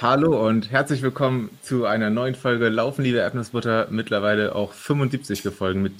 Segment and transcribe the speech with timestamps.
[0.00, 3.88] Hallo und herzlich willkommen zu einer neuen Folge Laufen, liebe Erdnussbutter.
[3.90, 5.92] Mittlerweile auch 75 Folgen mit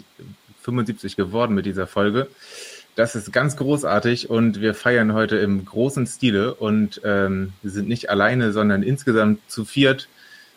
[0.60, 2.28] 75 geworden mit dieser Folge.
[2.94, 7.88] Das ist ganz großartig und wir feiern heute im großen Stile und ähm, wir sind
[7.88, 10.08] nicht alleine, sondern insgesamt zu viert,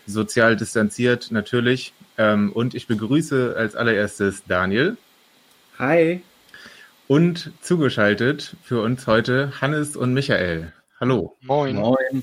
[0.06, 1.94] sozial distanziert natürlich.
[2.20, 4.98] Ähm, und ich begrüße als allererstes Daniel.
[5.80, 6.22] Hi.
[7.08, 10.74] Und zugeschaltet für uns heute Hannes und Michael.
[11.00, 11.36] Hallo.
[11.42, 11.76] Moin.
[11.78, 12.22] Moin.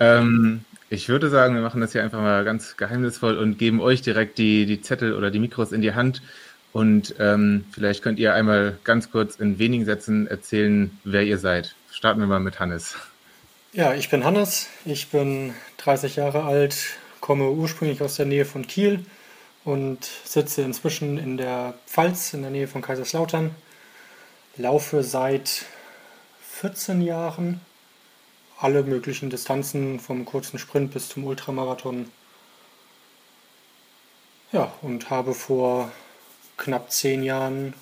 [0.00, 4.02] Ähm, ich würde sagen, wir machen das hier einfach mal ganz geheimnisvoll und geben euch
[4.02, 6.22] direkt die, die Zettel oder die Mikros in die Hand
[6.72, 11.74] und ähm, vielleicht könnt ihr einmal ganz kurz in wenigen Sätzen erzählen, wer ihr seid.
[11.90, 12.94] Starten wir mal mit Hannes.
[13.72, 16.76] Ja, ich bin Hannes, ich bin 30 Jahre alt,
[17.20, 19.04] komme ursprünglich aus der Nähe von Kiel
[19.64, 23.50] und sitze inzwischen in der Pfalz in der Nähe von Kaiserslautern.
[24.56, 25.64] Laufe seit
[26.60, 27.60] 14 Jahren
[28.60, 32.06] alle möglichen Distanzen, vom kurzen Sprint bis zum Ultramarathon.
[34.52, 35.92] Ja, und habe vor
[36.56, 37.74] knapp zehn Jahren,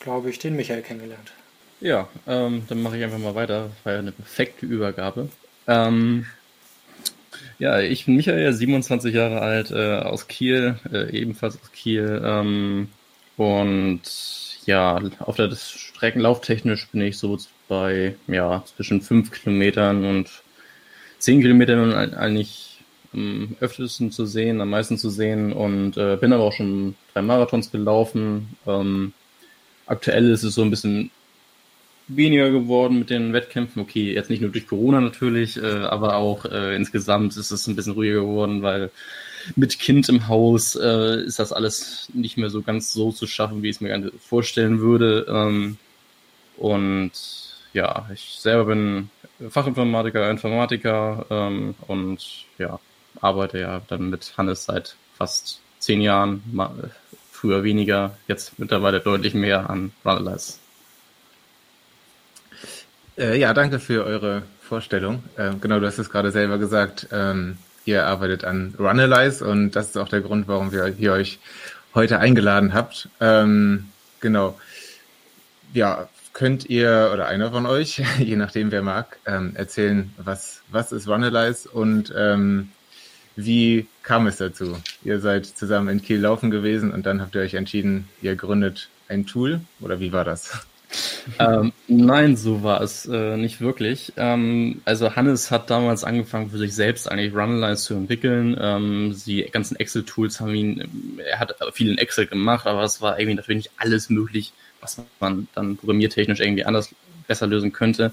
[0.00, 1.32] glaube ich, den Michael kennengelernt.
[1.80, 3.68] Ja, ähm, dann mache ich einfach mal weiter.
[3.68, 5.28] Das war ja eine perfekte Übergabe.
[5.66, 6.26] Ähm,
[7.58, 12.22] ja, ich bin Michael, 27 Jahre alt, äh, aus Kiel, äh, ebenfalls aus Kiel.
[12.24, 12.88] Ähm,
[13.36, 14.02] und
[14.64, 20.42] ja, auf der Streckenlauftechnisch bin ich so bei ja, zwischen 5 Kilometern und
[21.18, 22.66] 10 Kilometern eigentlich
[23.12, 27.22] am öftesten zu sehen, am meisten zu sehen und äh, bin aber auch schon drei
[27.22, 28.56] Marathons gelaufen.
[28.66, 29.12] Ähm,
[29.86, 31.10] aktuell ist es so ein bisschen
[32.08, 33.82] weniger geworden mit den Wettkämpfen.
[33.82, 37.76] Okay, jetzt nicht nur durch Corona natürlich, äh, aber auch äh, insgesamt ist es ein
[37.76, 38.90] bisschen ruhiger geworden, weil
[39.54, 43.62] mit Kind im Haus äh, ist das alles nicht mehr so ganz so zu schaffen,
[43.62, 45.26] wie ich es mir vorstellen würde.
[45.28, 45.78] Ähm,
[46.56, 47.12] und
[47.76, 49.10] ja, ich selber bin
[49.50, 52.80] Fachinformatiker, Informatiker ähm, und ja,
[53.20, 56.42] arbeite ja dann mit Hannes seit fast zehn Jahren,
[57.30, 60.54] früher weniger, jetzt mittlerweile deutlich mehr an Runalyze.
[63.18, 65.22] Äh, ja, danke für eure Vorstellung.
[65.36, 69.88] Äh, genau, du hast es gerade selber gesagt, ähm, ihr arbeitet an Runalyze und das
[69.88, 71.38] ist auch der Grund, warum wir hier euch
[71.94, 73.10] heute eingeladen habt.
[73.20, 74.58] Ähm, genau.
[75.74, 80.92] Ja, könnt ihr oder einer von euch, je nachdem wer mag, ähm, erzählen, was, was
[80.92, 82.68] ist Runalyze und ähm,
[83.36, 84.76] wie kam es dazu?
[85.02, 88.90] Ihr seid zusammen in Kiel laufen gewesen und dann habt ihr euch entschieden, ihr gründet
[89.08, 90.66] ein Tool oder wie war das?
[91.38, 94.12] ähm, nein, so war es äh, nicht wirklich.
[94.18, 98.58] Ähm, also Hannes hat damals angefangen für sich selbst eigentlich Runlines zu entwickeln.
[98.60, 103.18] Ähm, die ganzen Excel-Tools haben ihn, er hat viel in Excel gemacht, aber es war
[103.18, 104.52] irgendwie natürlich nicht alles möglich,
[104.86, 106.94] was man dann programmiertechnisch irgendwie anders
[107.26, 108.12] besser lösen könnte.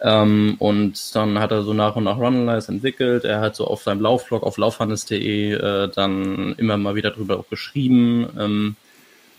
[0.00, 3.24] Ähm, und dann hat er so nach und nach Runalyze entwickelt.
[3.24, 7.48] Er hat so auf seinem Laufblog auf laufhannes.de äh, dann immer mal wieder drüber auch
[7.48, 8.28] geschrieben.
[8.38, 8.76] Ähm,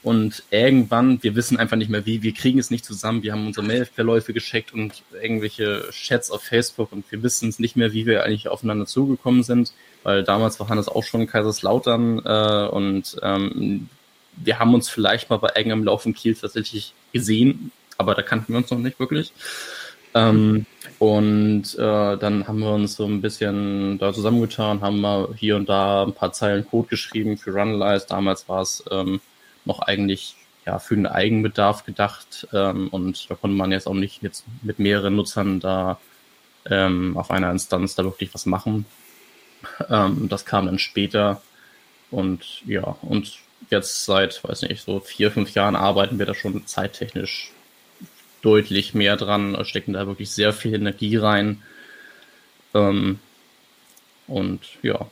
[0.03, 3.23] und irgendwann, wir wissen einfach nicht mehr wie, wir kriegen es nicht zusammen.
[3.23, 7.75] Wir haben unsere Mailverläufe gescheckt und irgendwelche Chats auf Facebook und wir wissen es nicht
[7.75, 9.73] mehr, wie wir eigentlich aufeinander zugekommen sind,
[10.03, 13.89] weil damals war Hannes auch schon Kaiserslautern äh, und ähm,
[14.43, 18.57] wir haben uns vielleicht mal bei irgendeinem Laufen Kiel tatsächlich gesehen, aber da kannten wir
[18.57, 19.33] uns noch nicht wirklich.
[20.13, 20.65] Ähm,
[20.99, 25.69] und äh, dann haben wir uns so ein bisschen da zusammengetan, haben mal hier und
[25.69, 28.07] da ein paar Zeilen Code geschrieben für Runalyze.
[28.07, 29.19] Damals war es ähm,
[29.65, 34.23] noch eigentlich ja für den Eigenbedarf gedacht ähm, und da konnte man jetzt auch nicht
[34.23, 35.99] jetzt mit mehreren Nutzern da
[36.69, 38.85] ähm, auf einer Instanz da wirklich was machen.
[39.89, 41.41] Ähm, das kam dann später
[42.11, 46.65] und ja, und jetzt seit, weiß nicht, so vier, fünf Jahren arbeiten wir da schon
[46.67, 47.51] zeittechnisch
[48.41, 51.61] deutlich mehr dran, stecken da wirklich sehr viel Energie rein.
[52.73, 53.19] Ähm,
[54.27, 55.07] und ja,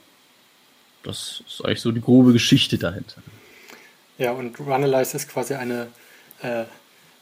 [1.04, 3.22] das ist eigentlich so die grobe Geschichte dahinter.
[4.18, 5.88] Ja, und Runalyze ist quasi eine
[6.42, 6.66] äh,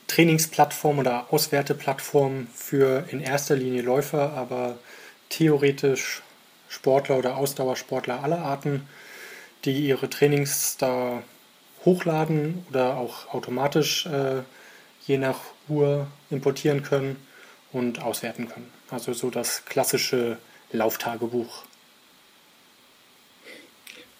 [0.08, 4.78] Trainingsplattform oder Auswerteplattform für in erster Linie Läufer, aber
[5.30, 6.22] theoretisch
[6.70, 8.88] Sportler oder Ausdauersportler aller Arten,
[9.66, 11.24] die ihre Trainings da
[11.86, 14.42] hochladen oder auch automatisch äh,
[15.06, 17.18] je nach Uhr importieren können
[17.72, 18.72] und auswerten können.
[18.90, 20.38] Also so das klassische
[20.72, 21.64] Lauftagebuch.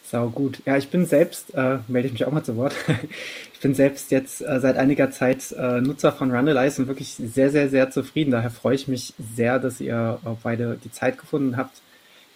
[0.06, 0.62] Sau gut.
[0.66, 2.76] Ja, ich bin selbst, äh, melde ich mich auch mal zu Wort.
[3.54, 7.50] ich bin selbst jetzt äh, seit einiger Zeit äh, Nutzer von Runalyze und wirklich sehr,
[7.50, 8.32] sehr, sehr zufrieden.
[8.32, 11.82] Daher freue ich mich sehr, dass ihr beide die Zeit gefunden habt,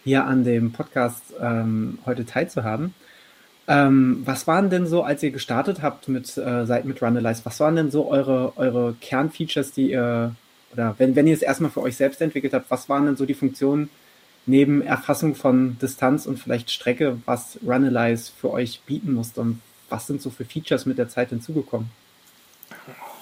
[0.08, 2.94] hier an dem Podcast ähm, heute teilzuhaben.
[3.68, 7.60] Ähm, was waren denn so, als ihr gestartet habt mit, äh, seit mit Runalyze, was
[7.60, 10.34] waren denn so eure, eure Kernfeatures, die ihr
[10.72, 13.26] oder wenn, wenn ihr es erstmal für euch selbst entwickelt habt, was waren denn so
[13.26, 13.90] die Funktionen
[14.46, 19.60] neben Erfassung von Distanz und vielleicht Strecke, was Runalyze für euch bieten musste und
[19.90, 21.90] was sind so für Features mit der Zeit hinzugekommen?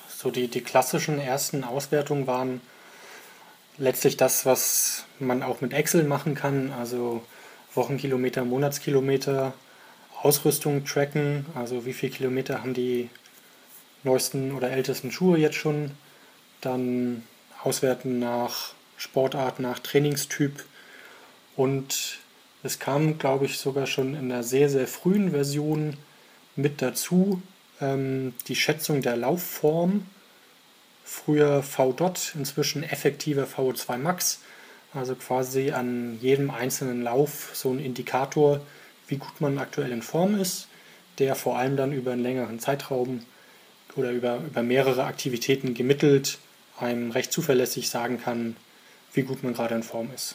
[0.09, 2.61] So die, die klassischen ersten Auswertungen waren
[3.79, 7.23] letztlich das, was man auch mit Excel machen kann, also
[7.75, 9.53] Wochenkilometer, Monatskilometer,
[10.23, 13.11] Ausrüstung tracken, also wie viele Kilometer haben die
[14.03, 15.91] neuesten oder ältesten Schuhe jetzt schon,
[16.61, 17.23] dann
[17.63, 20.65] auswerten nach Sportart, nach Trainingstyp.
[21.57, 22.19] Und
[22.63, 25.97] es kam, glaube ich, sogar schon in einer sehr, sehr frühen Version
[26.55, 27.43] mit dazu
[27.81, 30.07] ähm, die Schätzung der Laufform.
[31.09, 31.93] Früher V.
[31.93, 34.41] Dot, inzwischen effektiver VO2 Max.
[34.93, 38.61] Also quasi an jedem einzelnen Lauf so ein Indikator,
[39.07, 40.67] wie gut man aktuell in Form ist,
[41.21, 43.25] der vor allem dann über einen längeren Zeitraum
[43.95, 46.39] oder über, über mehrere Aktivitäten gemittelt
[46.79, 48.57] einem recht zuverlässig sagen kann,
[49.13, 50.35] wie gut man gerade in Form ist.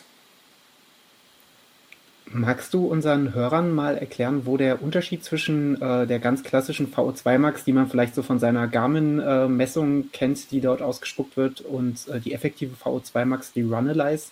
[2.33, 7.38] Magst du unseren Hörern mal erklären, wo der Unterschied zwischen äh, der ganz klassischen VO2
[7.38, 12.07] Max, die man vielleicht so von seiner Garmin-Messung äh, kennt, die dort ausgespuckt wird, und
[12.07, 14.28] äh, die effektive VO2 Max, die Runalyze,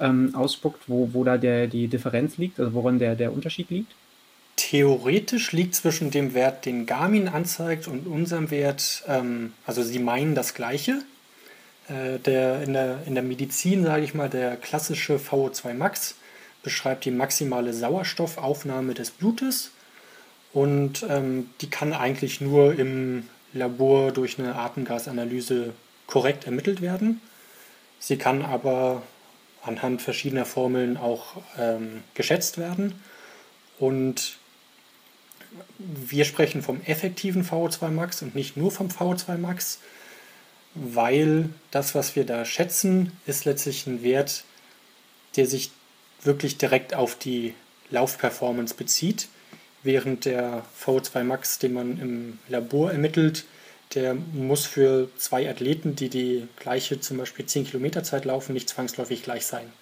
[0.00, 3.92] ähm, ausspuckt, wo, wo da der, die Differenz liegt, also worin der, der Unterschied liegt?
[4.56, 10.34] Theoretisch liegt zwischen dem Wert, den Garmin anzeigt, und unserem Wert, ähm, also sie meinen
[10.34, 11.00] das Gleiche.
[11.88, 16.16] Äh, der, in, der, in der Medizin, sage ich mal, der klassische VO2 Max
[16.62, 19.70] beschreibt die maximale Sauerstoffaufnahme des Blutes
[20.52, 25.72] und ähm, die kann eigentlich nur im Labor durch eine Atemgasanalyse
[26.06, 27.20] korrekt ermittelt werden.
[27.98, 29.02] Sie kann aber
[29.62, 33.00] anhand verschiedener Formeln auch ähm, geschätzt werden.
[33.78, 34.38] Und
[35.78, 39.80] wir sprechen vom effektiven VO2 Max und nicht nur vom VO2 Max,
[40.74, 44.44] weil das, was wir da schätzen, ist letztlich ein Wert,
[45.36, 45.72] der sich
[46.22, 47.54] wirklich direkt auf die
[47.90, 49.28] Laufperformance bezieht,
[49.82, 53.44] während der VO2 Max, den man im Labor ermittelt,
[53.94, 58.68] der muss für zwei Athleten, die die gleiche zum Beispiel 10 Kilometer Zeit laufen, nicht
[58.68, 59.72] zwangsläufig gleich sein.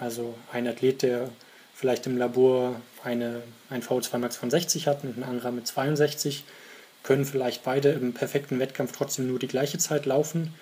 [0.00, 1.28] Also ein Athlet, der
[1.74, 6.44] vielleicht im Labor eine, ein VO2 Max von 60 hat und ein anderer mit 62,
[7.04, 10.54] können vielleicht beide im perfekten Wettkampf trotzdem nur die gleiche Zeit laufen,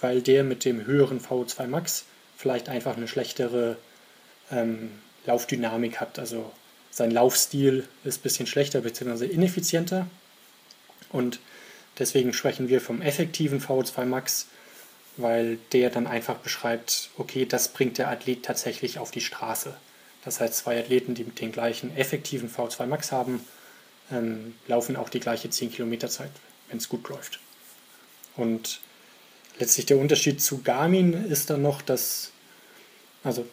[0.00, 2.04] weil der mit dem höheren VO2 Max
[2.36, 3.76] vielleicht einfach eine schlechtere
[4.50, 4.90] ähm,
[5.26, 6.18] Laufdynamik hat.
[6.18, 6.52] Also
[6.90, 9.26] sein Laufstil ist ein bisschen schlechter bzw.
[9.26, 10.06] ineffizienter.
[11.10, 11.40] Und
[11.98, 14.46] deswegen sprechen wir vom effektiven VO2 Max,
[15.16, 19.74] weil der dann einfach beschreibt, okay, das bringt der Athlet tatsächlich auf die Straße.
[20.24, 23.44] Das heißt, zwei Athleten, die den gleichen effektiven VO2 Max haben,
[24.10, 26.30] ähm, laufen auch die gleiche 10 Kilometer Zeit,
[26.68, 27.40] wenn es gut läuft.
[28.36, 28.80] Und
[29.58, 32.32] letztlich der Unterschied zu Garmin ist dann noch, dass,
[33.24, 33.46] also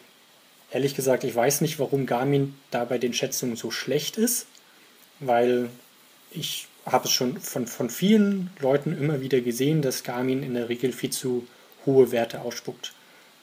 [0.74, 4.46] ehrlich gesagt, ich weiß nicht, warum Garmin da bei den Schätzungen so schlecht ist,
[5.20, 5.70] weil
[6.32, 10.68] ich habe es schon von, von vielen Leuten immer wieder gesehen, dass Garmin in der
[10.68, 11.46] Regel viel zu
[11.86, 12.92] hohe Werte ausspuckt.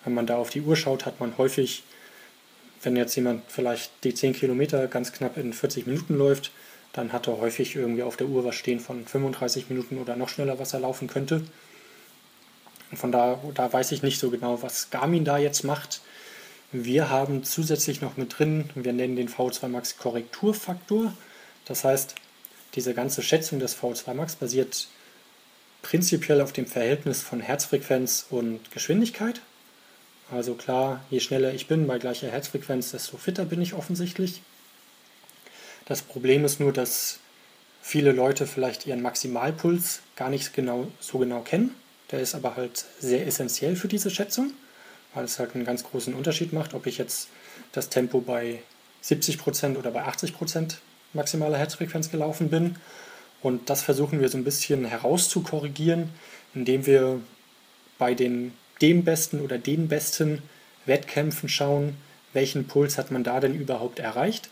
[0.04, 1.84] Wenn man da auf die Uhr schaut, hat man häufig,
[2.84, 6.52] wenn jetzt jemand vielleicht die 10 Kilometer ganz knapp in 40 Minuten läuft,
[6.92, 10.28] dann hat er häufig irgendwie auf der Uhr was stehen von 35 Minuten oder noch
[10.28, 11.44] schneller, was er laufen könnte.
[12.92, 16.02] Und von da, da weiß ich nicht so genau, was Garmin da jetzt macht.
[16.74, 21.12] Wir haben zusätzlich noch mit drin, wir nennen den V2 Max Korrekturfaktor.
[21.66, 22.16] Das heißt,
[22.76, 24.88] diese ganze Schätzung des V2 Max basiert
[25.82, 29.42] prinzipiell auf dem Verhältnis von Herzfrequenz und Geschwindigkeit.
[30.32, 34.42] Also klar, je schneller ich bin bei gleicher Herzfrequenz, desto fitter bin ich offensichtlich.
[35.84, 37.20] Das Problem ist nur, dass
[37.82, 41.76] viele Leute vielleicht ihren Maximalpuls gar nicht genau, so genau kennen.
[42.12, 44.54] Der ist aber halt sehr essentiell für diese Schätzung
[45.14, 47.30] weil es halt einen ganz großen Unterschied macht, ob ich jetzt
[47.72, 48.60] das Tempo bei
[49.04, 50.76] 70% oder bei 80%
[51.14, 52.76] maximaler Herzfrequenz gelaufen bin.
[53.42, 56.10] Und das versuchen wir so ein bisschen herauszukorrigieren,
[56.54, 57.20] indem wir
[57.98, 60.42] bei den dem besten oder den besten
[60.86, 61.96] Wettkämpfen schauen,
[62.34, 64.50] welchen Puls hat man da denn überhaupt erreicht,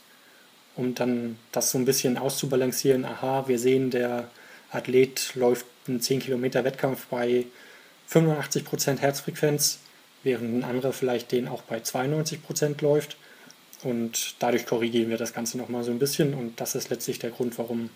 [0.75, 3.05] um dann das so ein bisschen auszubalancieren.
[3.05, 4.29] Aha, wir sehen, der
[4.71, 7.45] Athlet läuft einen 10 Kilometer Wettkampf bei
[8.11, 9.79] 85% Herzfrequenz
[10.23, 13.17] während ein anderer vielleicht den auch bei 92 Prozent läuft.
[13.83, 16.33] Und dadurch korrigieren wir das Ganze nochmal so ein bisschen.
[16.33, 17.89] Und das ist letztlich der Grund, warum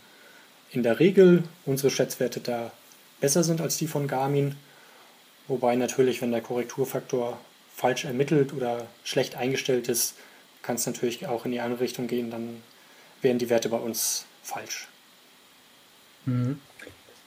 [0.71, 2.71] in der Regel unsere Schätzwerte da
[3.19, 4.55] besser sind als die von Garmin.
[5.47, 7.39] Wobei natürlich, wenn der Korrekturfaktor
[7.75, 10.15] falsch ermittelt oder schlecht eingestellt ist,
[10.61, 12.31] kann es natürlich auch in die andere Richtung gehen.
[12.31, 12.61] Dann
[13.21, 14.87] wären die Werte bei uns falsch.
[16.25, 16.59] Mhm.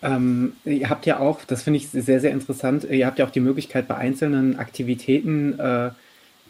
[0.02, 3.30] Ähm, ihr habt ja auch, das finde ich sehr, sehr interessant, ihr habt ja auch
[3.30, 5.90] die Möglichkeit bei einzelnen Aktivitäten äh,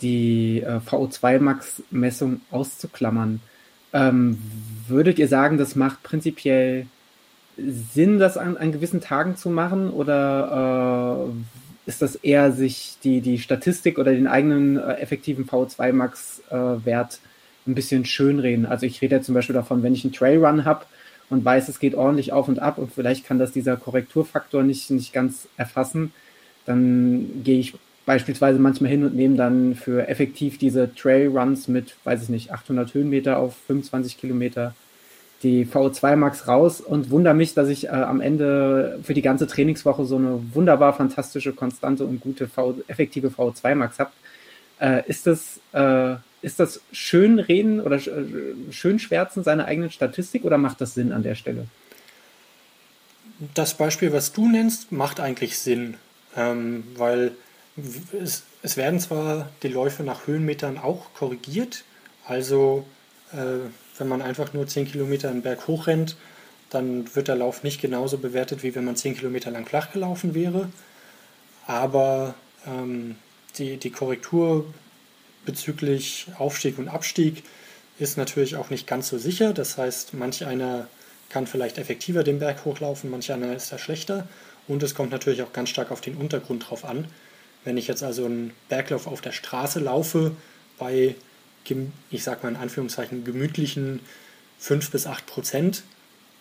[0.02, 3.40] die äh, VO2-Max-Messung auszuklammern.
[3.92, 4.38] Ähm,
[4.88, 6.86] würdet ihr sagen, das macht prinzipiell
[7.56, 9.90] Sinn, das an, an gewissen Tagen zu machen?
[9.90, 17.14] Oder äh, ist das eher sich die, die Statistik oder den eigenen äh, effektiven VO2-Max-Wert
[17.14, 18.66] äh, ein bisschen schönreden?
[18.66, 20.84] Also ich rede ja zum Beispiel davon, wenn ich einen Trailrun habe
[21.30, 24.90] und weiß, es geht ordentlich auf und ab und vielleicht kann das dieser Korrekturfaktor nicht,
[24.90, 26.12] nicht ganz erfassen,
[26.64, 32.22] dann gehe ich beispielsweise manchmal hin und nehme dann für effektiv diese Trailruns mit, weiß
[32.22, 34.74] ich nicht, 800 Höhenmeter auf 25 Kilometer
[35.42, 39.46] die VO2 Max raus und wundere mich, dass ich äh, am Ende für die ganze
[39.46, 44.10] Trainingswoche so eine wunderbar fantastische, konstante und gute v effektive VO2 Max habe.
[44.80, 49.90] Äh, ist das äh, ist das schön reden oder sch äh, schön schwärzen seiner eigenen
[49.90, 51.66] Statistik oder macht das Sinn an der Stelle?
[53.54, 55.96] Das Beispiel, was du nennst, macht eigentlich Sinn,
[56.36, 57.32] ähm, weil
[58.22, 61.84] es, es, werden zwar die Läufe nach Höhenmetern auch korrigiert,
[62.26, 62.86] also
[63.32, 66.16] äh, wenn man einfach nur 10 Kilometer einen Berg hochrennt,
[66.70, 70.34] dann wird der Lauf nicht genauso bewertet, wie wenn man 10 Kilometer lang flach gelaufen
[70.34, 70.68] wäre.
[71.66, 72.34] Aber
[72.66, 73.16] ähm,
[73.58, 74.66] die, die Korrektur
[75.46, 77.42] bezüglich Aufstieg und Abstieg
[77.98, 79.52] ist natürlich auch nicht ganz so sicher.
[79.54, 80.88] Das heißt, manch einer
[81.28, 84.28] kann vielleicht effektiver den Berg hochlaufen, manch einer ist da schlechter.
[84.68, 87.06] Und es kommt natürlich auch ganz stark auf den Untergrund drauf an.
[87.64, 90.32] Wenn ich jetzt also einen Berglauf auf der Straße laufe,
[90.78, 91.14] bei
[92.10, 93.98] ich sag mal in Anführungszeichen, gemütlichen
[94.60, 95.82] 5 bis 8 Prozent,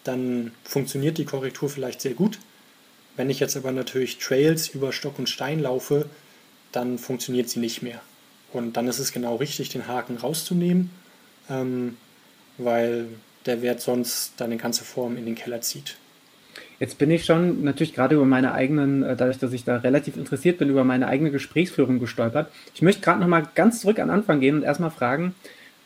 [0.03, 2.37] dann funktioniert die Korrektur vielleicht sehr gut.
[3.15, 6.07] Wenn ich jetzt aber natürlich Trails über Stock und Stein laufe,
[6.71, 8.01] dann funktioniert sie nicht mehr.
[8.55, 10.89] Und dann ist es genau richtig, den Haken rauszunehmen,
[11.49, 11.97] ähm,
[12.57, 13.07] weil
[13.45, 15.97] der Wert sonst deine ganze Form in den Keller zieht.
[16.79, 20.15] Jetzt bin ich schon natürlich gerade über meine eigenen, äh, dadurch, dass ich da relativ
[20.15, 22.49] interessiert bin, über meine eigene Gesprächsführung gestolpert.
[22.73, 25.35] Ich möchte gerade nochmal ganz zurück an Anfang gehen und erstmal fragen,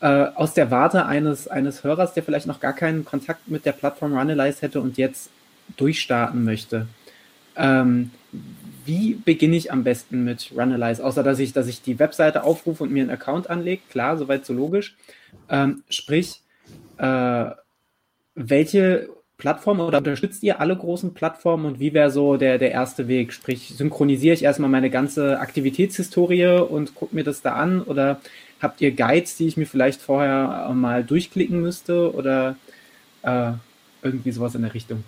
[0.00, 3.72] äh, aus der Warte eines, eines Hörers, der vielleicht noch gar keinen Kontakt mit der
[3.72, 5.30] Plattform Runalyze hätte und jetzt
[5.76, 6.86] durchstarten möchte.
[7.56, 8.12] Ähm,
[8.84, 11.04] wie beginne ich am besten mit Runalyze?
[11.04, 14.44] Außer dass ich, dass ich die Webseite aufrufe und mir einen Account anlege, klar, soweit
[14.44, 14.96] so logisch.
[15.48, 16.42] Ähm, sprich,
[16.98, 17.50] äh,
[18.34, 23.08] welche Plattformen oder unterstützt ihr alle großen Plattformen und wie wäre so der, der erste
[23.08, 23.32] Weg?
[23.32, 28.20] Sprich, synchronisiere ich erstmal meine ganze Aktivitätshistorie und gucke mir das da an oder
[28.60, 32.56] habt ihr Guides, die ich mir vielleicht vorher mal durchklicken müsste oder
[33.22, 33.52] äh,
[34.02, 35.04] irgendwie sowas in der Richtung?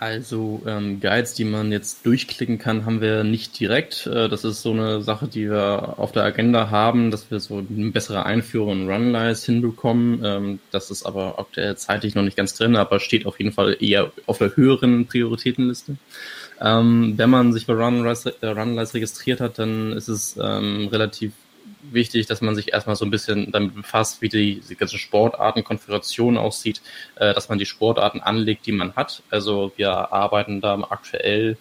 [0.00, 4.06] Also ähm, Guides, die man jetzt durchklicken kann, haben wir nicht direkt.
[4.06, 7.58] Äh, das ist so eine Sache, die wir auf der Agenda haben, dass wir so
[7.58, 10.22] eine bessere Einführung in Runlies hinbekommen.
[10.24, 13.76] Ähm, das ist aber aktuell zeitlich noch nicht ganz drin, aber steht auf jeden Fall
[13.78, 15.96] eher auf der höheren Prioritätenliste.
[16.62, 21.32] Ähm, wenn man sich bei Runlies, Runlies registriert hat, dann ist es ähm, relativ
[21.82, 26.36] wichtig, dass man sich erstmal so ein bisschen damit befasst, wie die, die ganze Sportartenkonfiguration
[26.36, 26.82] aussieht,
[27.16, 29.22] äh, dass man die Sportarten anlegt, die man hat.
[29.30, 31.56] Also wir arbeiten da aktuell,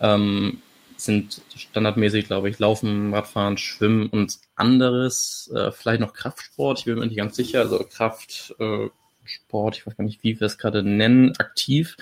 [0.00, 0.60] ähm,
[0.96, 6.98] sind standardmäßig, glaube ich, Laufen, Radfahren, Schwimmen und anderes, äh, vielleicht noch Kraftsport, ich bin
[6.98, 8.88] mir nicht ganz sicher, also Kraft, äh,
[9.24, 11.96] Sport, ich weiß gar nicht, wie wir es gerade nennen, aktiv.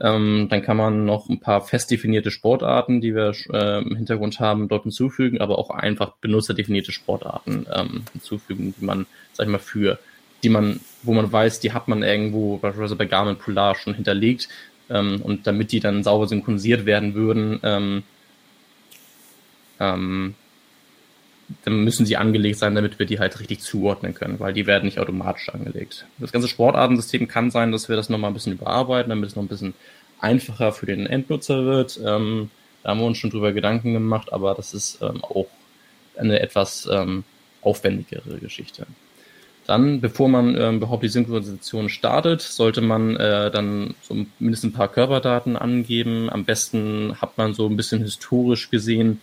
[0.00, 4.40] Ähm, dann kann man noch ein paar fest definierte Sportarten, die wir äh, im Hintergrund
[4.40, 9.58] haben, dort hinzufügen, aber auch einfach benutzerdefinierte Sportarten ähm, hinzufügen, die man, sag ich mal,
[9.58, 9.98] für,
[10.42, 14.48] die man, wo man weiß, die hat man irgendwo, beispielsweise bei Garmin Polar schon hinterlegt.
[14.90, 18.02] Ähm, und damit die dann sauber synchronisiert werden würden, ähm,
[19.80, 20.34] ähm,
[21.64, 24.84] dann müssen sie angelegt sein, damit wir die halt richtig zuordnen können, weil die werden
[24.84, 26.06] nicht automatisch angelegt.
[26.18, 29.42] Das ganze Sportartensystem kann sein, dass wir das nochmal ein bisschen überarbeiten, damit es noch
[29.42, 29.74] ein bisschen
[30.20, 32.00] einfacher für den Endnutzer wird.
[32.04, 32.50] Ähm,
[32.82, 35.46] da haben wir uns schon drüber Gedanken gemacht, aber das ist ähm, auch
[36.16, 37.24] eine etwas ähm,
[37.62, 38.86] aufwendigere Geschichte.
[39.66, 44.76] Dann, bevor man ähm, überhaupt die Synchronisation startet, sollte man äh, dann so mindestens ein
[44.76, 46.28] paar Körperdaten angeben.
[46.28, 49.20] Am besten hat man so ein bisschen historisch gesehen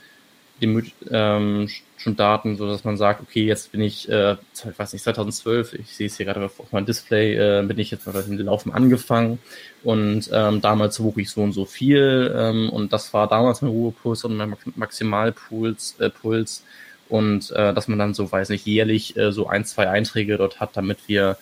[0.61, 1.67] die, ähm,
[2.01, 5.73] schon Daten, so dass man sagt, okay, jetzt bin ich, äh, ich weiß nicht, 2012,
[5.73, 8.73] ich sehe es hier gerade auf meinem Display, äh, bin ich jetzt mal mit Laufen
[8.73, 9.39] angefangen
[9.83, 13.71] und ähm, damals wog ich so und so viel ähm, und das war damals mein
[13.71, 16.63] Ruhepuls und mein Maximalpuls äh, Puls
[17.07, 20.59] und äh, dass man dann so, weiß nicht, jährlich äh, so ein, zwei Einträge dort
[20.59, 21.37] hat, damit wir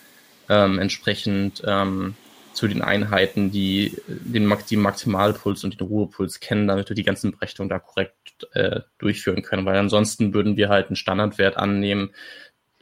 [0.50, 2.16] ähm, entsprechend ähm,
[2.54, 7.32] zu den Einheiten, die den die Maximalpuls und den Ruhepuls kennen, damit wir die ganzen
[7.32, 9.66] Berechnungen da korrekt äh, durchführen können.
[9.66, 12.12] Weil ansonsten würden wir halt einen Standardwert annehmen,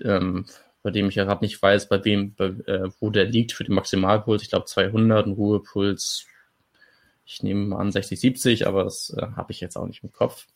[0.04, 0.46] ähm,
[0.84, 3.64] bei dem ich ja gerade nicht weiß, bei wem, bei, äh, wo der liegt für
[3.64, 4.42] den Maximalpuls.
[4.44, 6.28] Ich glaube 200, ein Ruhepuls
[7.26, 10.12] Ich nehme mal an 60, 70, aber das äh, habe ich jetzt auch nicht im
[10.12, 10.48] Kopf.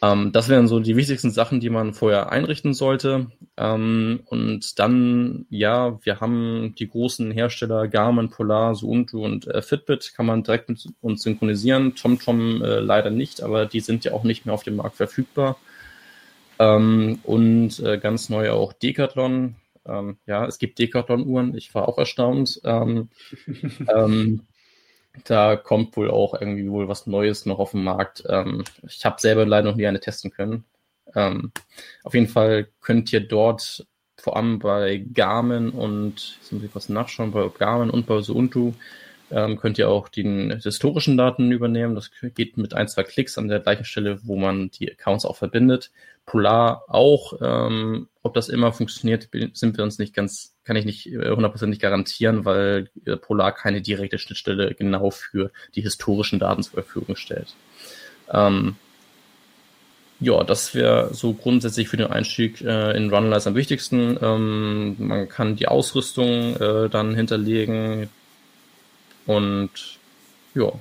[0.00, 3.32] Ähm, das wären so die wichtigsten Sachen, die man vorher einrichten sollte.
[3.56, 10.12] Ähm, und dann, ja, wir haben die großen Hersteller Garmin, Polar, Suunto und äh, Fitbit,
[10.14, 11.96] kann man direkt mit uns synchronisieren.
[11.96, 15.56] TomTom äh, leider nicht, aber die sind ja auch nicht mehr auf dem Markt verfügbar.
[16.60, 19.56] Ähm, und äh, ganz neu auch Decathlon.
[19.86, 21.56] Ähm, ja, es gibt Decathlon-Uhren.
[21.56, 22.60] Ich war auch erstaunt.
[25.24, 28.24] Da kommt wohl auch irgendwie wohl was Neues noch auf den Markt.
[28.28, 30.64] Ähm, ich habe selber leider noch nie eine testen können.
[31.14, 31.52] Ähm,
[32.04, 36.88] auf jeden Fall könnt ihr dort vor allem bei Garmin und jetzt muss ich was
[36.88, 38.72] nachschauen, bei Garmin und bei Ubuntu
[39.30, 40.22] ähm, könnt ihr auch die
[40.62, 41.94] historischen Daten übernehmen.
[41.94, 45.36] Das geht mit ein, zwei Klicks an der gleichen Stelle, wo man die Accounts auch
[45.36, 45.90] verbindet.
[46.26, 47.34] Polar auch.
[47.40, 51.80] Ähm, ob das immer funktioniert, sind wir uns nicht ganz, kann ich nicht äh, hundertprozentig
[51.80, 57.54] garantieren, weil äh, Polar keine direkte Schnittstelle genau für die historischen Daten zur Verfügung stellt.
[58.30, 58.76] Ähm,
[60.20, 64.18] ja, das wäre so grundsätzlich für den Einstieg äh, in Runalize am wichtigsten.
[64.20, 68.10] Ähm, man kann die Ausrüstung äh, dann hinterlegen
[69.28, 69.70] und
[70.54, 70.72] ja.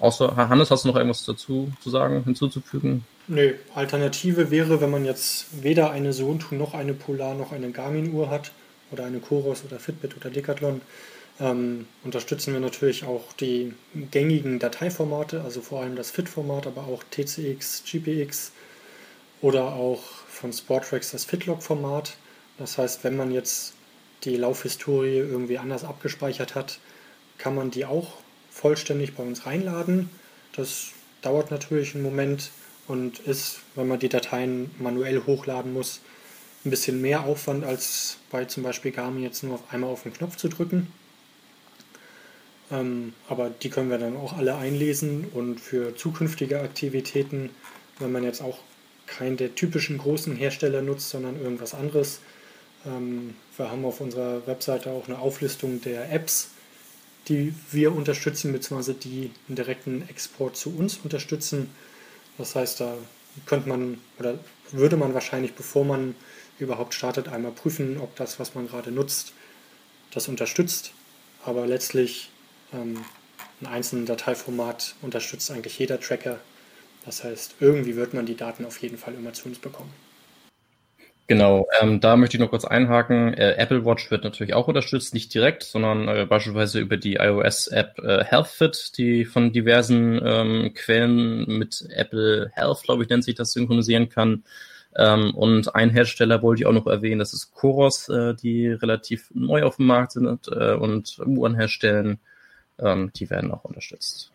[0.00, 3.04] Außer Hannes, hast du noch irgendwas dazu zu sagen, hinzuzufügen?
[3.26, 8.30] Nö, Alternative wäre, wenn man jetzt weder eine Soontu noch eine Polar noch eine Garmin-Uhr
[8.30, 8.52] hat
[8.90, 10.80] oder eine Coros oder Fitbit oder Decathlon,
[11.38, 13.74] ähm, unterstützen wir natürlich auch die
[14.10, 18.52] gängigen Dateiformate, also vor allem das FIT-Format, aber auch TCX, GPX
[19.42, 22.16] oder auch von Sporttracks das FitLog-Format.
[22.56, 23.74] Das heißt, wenn man jetzt
[24.24, 26.78] die Laufhistorie irgendwie anders abgespeichert hat,
[27.38, 28.14] kann man die auch
[28.50, 30.10] vollständig bei uns reinladen.
[30.52, 30.88] Das
[31.22, 32.50] dauert natürlich einen Moment
[32.86, 36.00] und ist, wenn man die Dateien manuell hochladen muss,
[36.64, 40.12] ein bisschen mehr Aufwand als bei zum Beispiel Garmin jetzt nur auf einmal auf den
[40.12, 40.92] Knopf zu drücken.
[42.70, 47.50] Ähm, aber die können wir dann auch alle einlesen und für zukünftige Aktivitäten,
[47.98, 48.58] wenn man jetzt auch
[49.06, 52.20] keinen der typischen großen Hersteller nutzt, sondern irgendwas anderes.
[52.86, 56.50] Ähm, wir haben auf unserer Webseite auch eine Auflistung der Apps,
[57.28, 61.70] die wir unterstützen, beziehungsweise die einen direkten Export zu uns unterstützen.
[62.36, 62.96] Das heißt, da
[63.46, 64.38] könnte man oder
[64.72, 66.14] würde man wahrscheinlich, bevor man
[66.58, 69.32] überhaupt startet, einmal prüfen, ob das, was man gerade nutzt,
[70.12, 70.92] das unterstützt.
[71.44, 72.30] Aber letztlich
[72.72, 73.04] ähm,
[73.60, 76.40] ein einzelnes Dateiformat unterstützt eigentlich jeder Tracker.
[77.04, 79.92] Das heißt, irgendwie wird man die Daten auf jeden Fall immer zu uns bekommen.
[81.30, 83.34] Genau, ähm, da möchte ich noch kurz einhaken.
[83.34, 87.98] Äh, Apple Watch wird natürlich auch unterstützt, nicht direkt, sondern äh, beispielsweise über die iOS-App
[87.98, 93.52] äh, HealthFit, die von diversen ähm, Quellen mit Apple Health, glaube ich, nennt sich das,
[93.52, 94.42] synchronisieren kann.
[94.96, 99.30] Ähm, und ein Hersteller wollte ich auch noch erwähnen, das ist Coros, äh, die relativ
[99.34, 102.20] neu auf dem Markt sind äh, und Uhren herstellen.
[102.78, 104.32] Ähm, die werden auch unterstützt.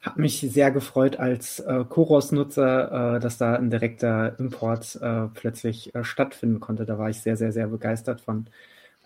[0.00, 5.94] Hat mich sehr gefreut als äh, Koros-Nutzer, äh, dass da ein direkter Import äh, plötzlich
[5.94, 6.84] äh, stattfinden konnte.
[6.84, 8.46] Da war ich sehr, sehr, sehr begeistert von.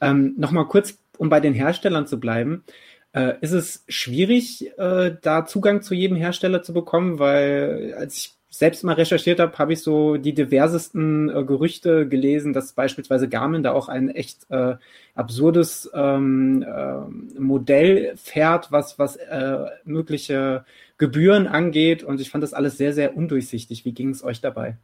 [0.01, 2.65] Ähm, Nochmal kurz, um bei den Herstellern zu bleiben.
[3.13, 7.19] Äh, ist es schwierig, äh, da Zugang zu jedem Hersteller zu bekommen?
[7.19, 12.53] Weil als ich selbst mal recherchiert habe, habe ich so die diversesten äh, Gerüchte gelesen,
[12.53, 14.77] dass beispielsweise Garmin da auch ein echt äh,
[15.15, 20.65] absurdes ähm, äh, Modell fährt, was, was äh, mögliche
[20.99, 22.03] Gebühren angeht.
[22.03, 23.85] Und ich fand das alles sehr, sehr undurchsichtig.
[23.85, 24.77] Wie ging es euch dabei?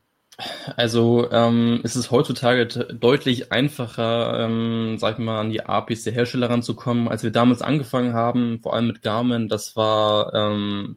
[0.77, 6.15] Also ähm, ist es heutzutage deutlich einfacher, ähm, sag ich mal, an die APIs der
[6.15, 7.09] Hersteller ranzukommen.
[7.09, 10.97] Als wir damals angefangen haben, vor allem mit Garmin, das war ähm,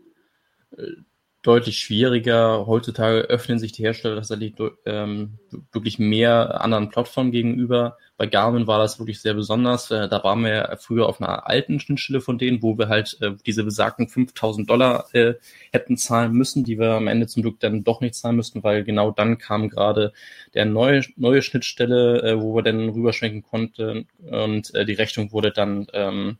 [1.45, 2.65] deutlich schwieriger.
[2.65, 4.55] Heutzutage öffnen sich die Hersteller tatsächlich
[4.85, 5.37] ähm,
[5.71, 7.97] wirklich mehr anderen Plattformen gegenüber.
[8.17, 9.91] Bei Garmin war das wirklich sehr besonders.
[9.91, 13.33] Äh, da waren wir früher auf einer alten Schnittstelle von denen, wo wir halt äh,
[13.45, 15.35] diese besagten 5000 Dollar äh,
[15.71, 18.83] hätten zahlen müssen, die wir am Ende zum Glück dann doch nicht zahlen müssten, weil
[18.83, 20.13] genau dann kam gerade
[20.53, 25.51] der neue, neue Schnittstelle, äh, wo wir dann rüberschwenken konnten und äh, die Rechnung wurde
[25.51, 26.37] dann ähm,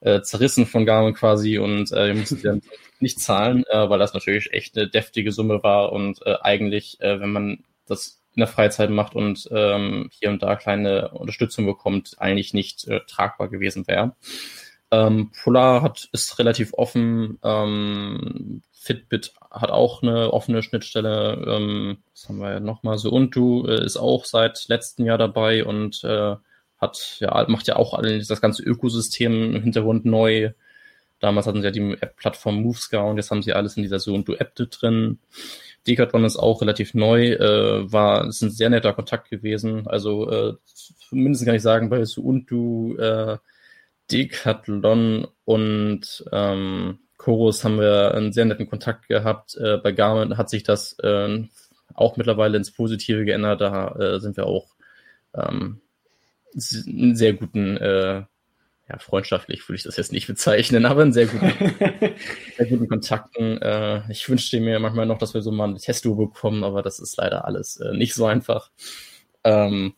[0.00, 2.62] äh, zerrissen von Garmin quasi und äh, wir mussten dann
[3.00, 7.20] nicht zahlen, äh, weil das natürlich echt eine deftige Summe war und äh, eigentlich, äh,
[7.20, 12.14] wenn man das in der Freizeit macht und ähm, hier und da kleine Unterstützung bekommt,
[12.18, 14.14] eigentlich nicht äh, tragbar gewesen wäre.
[14.92, 17.38] Ähm, Polar hat ist relativ offen.
[17.42, 21.44] Ähm, Fitbit hat auch eine offene Schnittstelle.
[21.46, 22.98] Ähm, was haben wir ja nochmal?
[22.98, 26.36] So Ubuntu äh, ist auch seit letztem Jahr dabei und äh,
[26.80, 30.52] hat ja macht ja auch das ganze Ökosystem im Hintergrund neu.
[31.20, 34.54] Damals hatten sie ja die App-Plattform MoveScout und jetzt haben sie alles in dieser Ubuntu-App
[34.54, 35.18] drin.
[35.86, 39.86] Decathlon ist auch relativ neu, äh, war, ist ein sehr netter Kontakt gewesen.
[39.86, 40.54] Also äh,
[41.10, 43.38] mindestens kann ich sagen, bei Ubuntu, äh,
[44.10, 49.56] Decathlon und ähm, Chorus haben wir einen sehr netten Kontakt gehabt.
[49.56, 51.44] Äh, bei Garmin hat sich das äh,
[51.94, 53.60] auch mittlerweile ins Positive geändert.
[53.60, 54.68] Da äh, sind wir auch
[55.34, 55.80] ähm,
[56.54, 58.22] einen sehr guten, äh,
[58.88, 61.52] ja, freundschaftlich würde ich das jetzt nicht bezeichnen, aber einen sehr guten,
[62.56, 63.62] sehr guten Kontakten.
[63.62, 66.98] Äh, ich wünschte mir manchmal noch, dass wir so mal eine Testo bekommen, aber das
[66.98, 68.70] ist leider alles äh, nicht so einfach.
[69.44, 69.94] Ähm,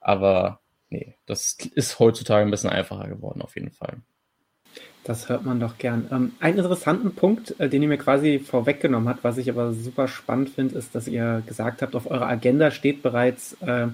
[0.00, 3.98] aber nee, das ist heutzutage ein bisschen einfacher geworden, auf jeden Fall.
[5.04, 6.08] Das hört man doch gern.
[6.12, 10.08] Ähm, einen interessanten Punkt, äh, den ihr mir quasi vorweggenommen habt, was ich aber super
[10.08, 13.88] spannend finde, ist, dass ihr gesagt habt, auf eurer Agenda steht bereits äh,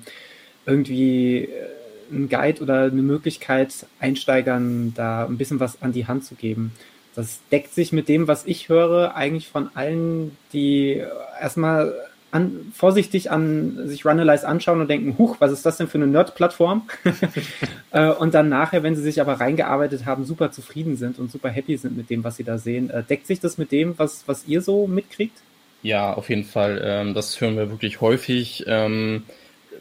[0.66, 1.68] irgendwie äh,
[2.10, 6.72] ein Guide oder eine Möglichkeit, Einsteigern da ein bisschen was an die Hand zu geben.
[7.14, 11.02] Das deckt sich mit dem, was ich höre, eigentlich von allen, die
[11.40, 11.94] erstmal
[12.30, 16.06] an, vorsichtig an sich Runalyze anschauen und denken, huch, was ist das denn für eine
[16.06, 16.88] Nerd-Plattform?
[17.92, 21.48] äh, und dann nachher, wenn sie sich aber reingearbeitet haben, super zufrieden sind und super
[21.48, 22.90] happy sind mit dem, was sie da sehen.
[22.90, 25.38] Äh, deckt sich das mit dem, was, was ihr so mitkriegt?
[25.82, 26.82] Ja, auf jeden Fall.
[26.84, 28.64] Ähm, das hören wir wirklich häufig.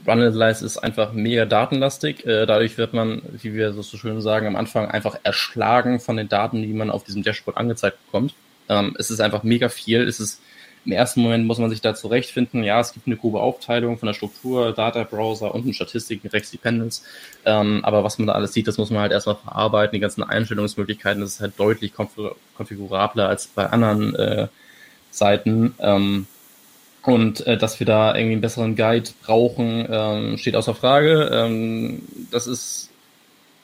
[0.06, 2.26] Ähm, Runalyze ist einfach mega datenlastig.
[2.26, 6.30] Äh, dadurch wird man, wie wir so schön sagen, am Anfang einfach erschlagen von den
[6.30, 8.34] Daten, die man auf diesem Dashboard angezeigt bekommt.
[8.70, 10.02] Ähm, es ist einfach mega viel.
[10.08, 10.41] Es ist
[10.86, 12.63] im ersten Moment muss man sich da zurechtfinden.
[12.63, 17.04] Ja, es gibt eine grobe Aufteilung von der Struktur, Data Browser und Statistiken, Rex Dependence.
[17.44, 19.96] Ähm, aber was man da alles sieht, das muss man halt erstmal verarbeiten.
[19.96, 24.48] Die ganzen Einstellungsmöglichkeiten, das ist halt deutlich konfigurabler als bei anderen äh,
[25.10, 25.74] Seiten.
[25.80, 26.28] Ähm,
[27.06, 31.30] und äh, dass wir da irgendwie einen besseren Guide brauchen, ähm, steht außer Frage.
[31.32, 32.89] Ähm, das ist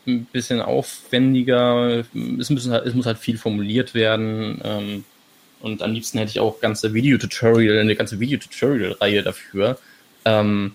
[0.06, 2.04] ein bisschen aufwendiger.
[2.40, 4.62] Es, müssen halt, es muss halt viel formuliert werden.
[4.64, 5.04] Ähm,
[5.60, 9.78] und am liebsten hätte ich auch ganze Videotutorial, eine ganze Videotutorial-Reihe dafür.
[10.26, 10.74] Ähm,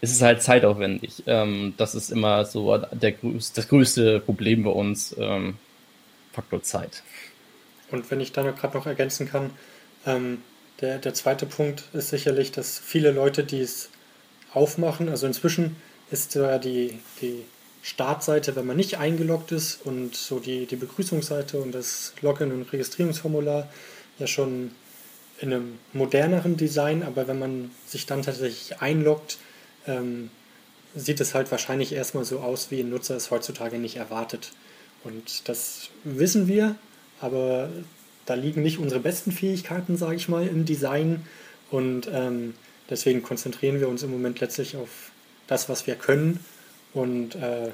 [0.00, 1.24] es ist halt zeitaufwendig.
[1.26, 3.14] Ähm, das ist immer so der,
[3.54, 5.56] das größte Problem bei uns, ähm,
[6.32, 7.02] Faktor Zeit.
[7.90, 9.50] Und wenn ich da gerade noch ergänzen kann,
[10.06, 10.38] ähm,
[10.80, 13.90] der, der zweite Punkt ist sicherlich, dass viele Leute, die es
[14.52, 15.76] aufmachen, also inzwischen
[16.10, 17.44] ist ja die, die
[17.82, 22.72] Startseite, wenn man nicht eingeloggt ist und so die, die Begrüßungsseite und das Login- und
[22.72, 23.68] Registrierungsformular
[24.18, 24.72] ja schon
[25.40, 29.38] in einem moderneren Design, aber wenn man sich dann tatsächlich einloggt,
[29.86, 30.30] ähm,
[30.94, 34.52] sieht es halt wahrscheinlich erstmal so aus, wie ein Nutzer es heutzutage nicht erwartet.
[35.04, 36.74] Und das wissen wir,
[37.20, 37.70] aber
[38.26, 41.24] da liegen nicht unsere besten Fähigkeiten, sage ich mal, im Design.
[41.70, 42.54] Und ähm,
[42.88, 45.10] deswegen konzentrieren wir uns im Moment letztlich auf
[45.46, 46.40] das, was wir können
[46.92, 47.70] und äh,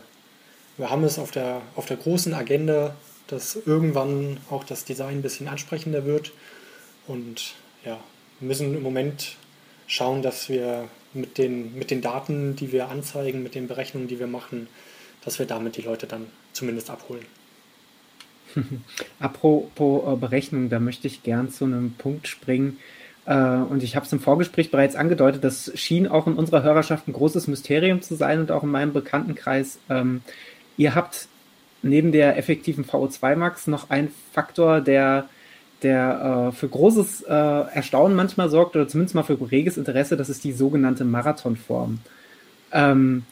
[0.76, 2.94] wir haben es auf der, auf der großen Agenda,
[3.28, 6.32] dass irgendwann auch das Design ein bisschen ansprechender wird.
[7.06, 7.54] Und
[7.84, 7.98] ja,
[8.40, 9.36] müssen im Moment
[9.86, 14.18] schauen, dass wir mit den, mit den Daten, die wir anzeigen, mit den Berechnungen, die
[14.18, 14.68] wir machen,
[15.24, 17.24] dass wir damit die Leute dann zumindest abholen.
[19.20, 22.78] Apropos äh, Berechnung, da möchte ich gern zu einem Punkt springen,
[23.26, 27.08] äh, und ich habe es im Vorgespräch bereits angedeutet, das schien auch in unserer Hörerschaft
[27.08, 29.78] ein großes Mysterium zu sein und auch in meinem Bekanntenkreis.
[29.90, 30.22] Ähm,
[30.76, 31.28] ihr habt
[31.82, 35.28] neben der effektiven VO2 Max noch einen Faktor, der,
[35.82, 40.44] der äh, für großes Erstaunen manchmal sorgt oder zumindest mal für reges Interesse, das ist
[40.44, 41.98] die sogenannte Marathonform.
[42.72, 43.24] Ähm,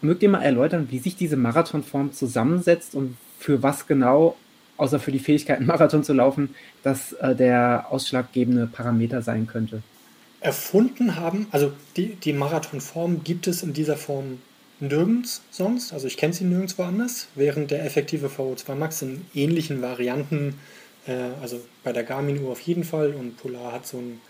[0.00, 4.36] mögt ihr mal erläutern, wie sich diese Marathonform zusammensetzt und für was genau
[4.76, 9.82] außer für die Fähigkeit, einen Marathon zu laufen, das äh, der ausschlaggebende Parameter sein könnte.
[10.40, 14.40] Erfunden haben, also die, die Marathonform gibt es in dieser Form
[14.80, 19.82] nirgends sonst, also ich kenne sie nirgendwo anders, während der effektive VO2 Max in ähnlichen
[19.82, 20.58] Varianten,
[21.06, 24.20] äh, also bei der Garmin-Uhr auf jeden Fall und Polar hat so einen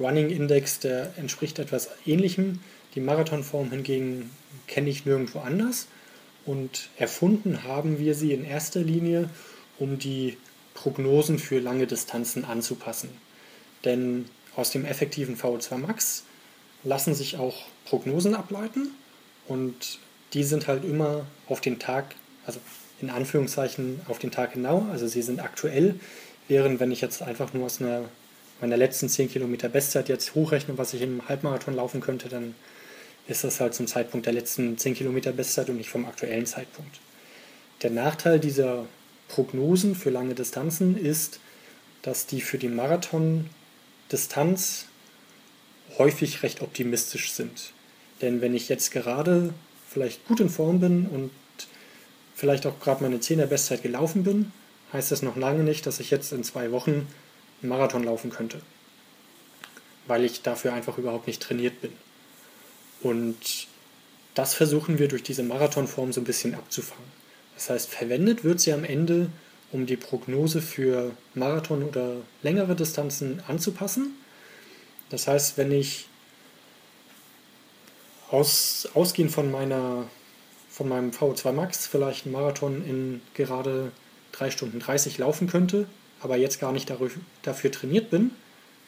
[0.00, 2.58] Running Index, der entspricht etwas ähnlichem.
[2.96, 4.30] Die Marathonform hingegen
[4.66, 5.86] kenne ich nirgendwo anders
[6.46, 9.28] und erfunden haben wir sie in erster Linie,
[9.78, 10.36] um die
[10.74, 13.10] Prognosen für lange Distanzen anzupassen.
[13.84, 14.26] Denn
[14.56, 16.24] aus dem effektiven VO2 Max
[16.84, 18.90] lassen sich auch Prognosen ableiten
[19.48, 19.98] und
[20.32, 22.14] die sind halt immer auf den Tag,
[22.46, 22.60] also
[23.00, 25.96] in Anführungszeichen auf den Tag genau, also sie sind aktuell,
[26.48, 28.04] während wenn ich jetzt einfach nur aus einer,
[28.60, 32.54] meiner letzten 10 Kilometer Bestzeit jetzt hochrechne, was ich im Halbmarathon laufen könnte, dann
[33.28, 36.98] ist das halt zum Zeitpunkt der letzten 10 Kilometer Bestzeit und nicht vom aktuellen Zeitpunkt.
[37.82, 38.86] Der Nachteil dieser
[39.28, 41.38] Prognosen für lange Distanzen ist,
[42.02, 44.86] dass die für die Marathon-Distanz
[45.98, 47.72] häufig recht optimistisch sind.
[48.20, 49.54] Denn wenn ich jetzt gerade
[49.88, 51.30] vielleicht gut in Form bin und
[52.34, 54.50] vielleicht auch gerade meine 10er Bestzeit gelaufen bin,
[54.92, 57.06] heißt das noch lange nicht, dass ich jetzt in zwei Wochen
[57.62, 58.60] einen Marathon laufen könnte.
[60.06, 61.92] Weil ich dafür einfach überhaupt nicht trainiert bin.
[63.02, 63.66] Und
[64.34, 67.04] das versuchen wir durch diese Marathonform so ein bisschen abzufangen.
[67.54, 69.28] Das heißt, verwendet wird sie am Ende,
[69.72, 74.14] um die Prognose für Marathon oder längere Distanzen anzupassen.
[75.10, 76.06] Das heißt, wenn ich
[78.30, 80.06] aus, ausgehend von, meiner,
[80.70, 83.92] von meinem VO2 Max vielleicht einen Marathon in gerade
[84.32, 85.86] 3 Stunden 30 laufen könnte,
[86.20, 86.90] aber jetzt gar nicht
[87.42, 88.30] dafür trainiert bin,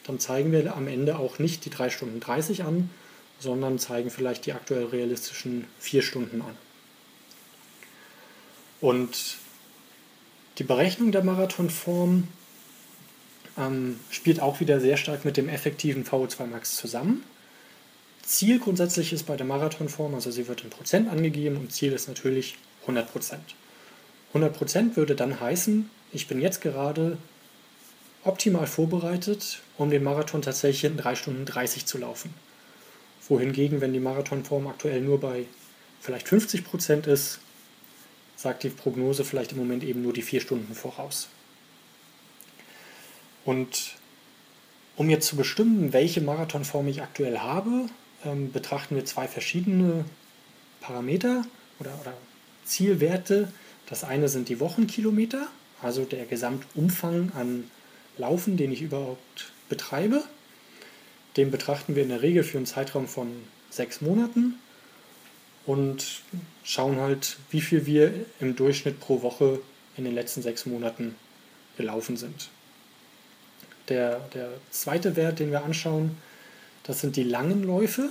[0.05, 2.89] dann zeigen wir am Ende auch nicht die 3 Stunden 30 an,
[3.39, 6.55] sondern zeigen vielleicht die aktuell realistischen 4 Stunden an.
[8.81, 9.37] Und
[10.57, 12.27] die Berechnung der Marathonform
[13.57, 17.23] ähm, spielt auch wieder sehr stark mit dem effektiven VO2 Max zusammen.
[18.23, 22.07] Ziel grundsätzlich ist bei der Marathonform, also sie wird in Prozent angegeben und Ziel ist
[22.07, 23.55] natürlich 100 Prozent.
[24.29, 27.17] 100 Prozent würde dann heißen, ich bin jetzt gerade
[28.23, 32.33] optimal vorbereitet, um den Marathon tatsächlich in 3 Stunden 30 zu laufen.
[33.27, 35.45] Wohingegen, wenn die Marathonform aktuell nur bei
[35.99, 37.39] vielleicht 50 Prozent ist,
[38.35, 41.29] sagt die Prognose vielleicht im Moment eben nur die 4 Stunden voraus.
[43.43, 43.95] Und
[44.95, 47.87] um jetzt zu bestimmen, welche Marathonform ich aktuell habe,
[48.23, 50.05] ähm, betrachten wir zwei verschiedene
[50.81, 51.45] Parameter
[51.79, 52.13] oder, oder
[52.65, 53.51] Zielwerte.
[53.87, 55.47] Das eine sind die Wochenkilometer,
[55.81, 57.69] also der Gesamtumfang an
[58.17, 60.23] Laufen, den ich überhaupt betreibe.
[61.37, 63.29] Den betrachten wir in der Regel für einen Zeitraum von
[63.69, 64.55] sechs Monaten
[65.65, 66.21] und
[66.63, 69.59] schauen halt, wie viel wir im Durchschnitt pro Woche
[69.97, 71.15] in den letzten sechs Monaten
[71.77, 72.49] gelaufen sind.
[73.89, 76.17] Der, der zweite Wert, den wir anschauen,
[76.83, 78.09] das sind die langen Läufe,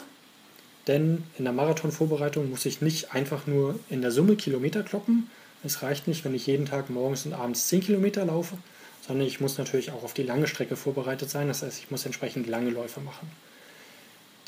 [0.87, 5.30] denn in der Marathonvorbereitung muss ich nicht einfach nur in der Summe Kilometer kloppen.
[5.62, 8.58] Es reicht nicht, wenn ich jeden Tag morgens und abends 10 Kilometer laufe,
[9.06, 11.48] sondern ich muss natürlich auch auf die lange Strecke vorbereitet sein.
[11.48, 13.30] Das heißt, ich muss entsprechend lange Läufe machen.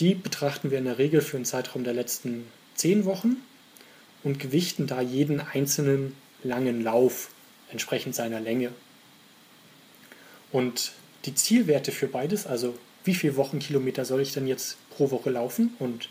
[0.01, 3.37] Die betrachten wir in der Regel für einen Zeitraum der letzten 10 Wochen
[4.23, 7.31] und gewichten da jeden einzelnen langen Lauf
[7.71, 8.71] entsprechend seiner Länge.
[10.53, 10.93] Und
[11.25, 15.75] die Zielwerte für beides, also wie viele Wochenkilometer soll ich denn jetzt pro Woche laufen
[15.79, 16.09] und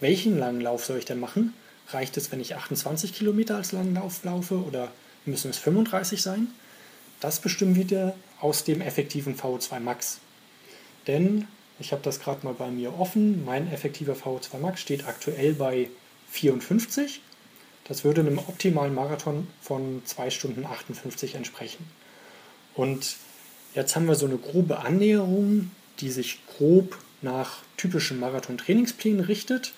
[0.00, 1.54] welchen langen Lauf soll ich denn machen?
[1.88, 4.90] Reicht es, wenn ich 28 Kilometer als langen Lauf laufe oder
[5.24, 6.48] müssen es 35 sein?
[7.22, 10.18] Das bestimmen wir aus dem effektiven VO2 Max.
[11.06, 11.46] Denn,
[11.78, 15.88] ich habe das gerade mal bei mir offen, mein effektiver VO2 Max steht aktuell bei
[16.32, 17.20] 54.
[17.84, 21.86] Das würde einem optimalen Marathon von 2 Stunden 58 entsprechen.
[22.74, 23.18] Und
[23.76, 29.74] jetzt haben wir so eine grobe Annäherung, die sich grob nach typischen Marathon-Trainingsplänen richtet,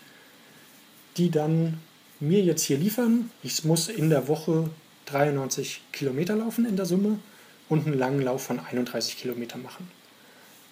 [1.18, 1.78] die dann
[2.20, 3.30] mir jetzt hier liefern.
[3.42, 4.70] Ich muss in der Woche
[5.04, 7.18] 93 Kilometer laufen in der Summe
[7.68, 9.90] und einen langen Lauf von 31 Kilometern machen.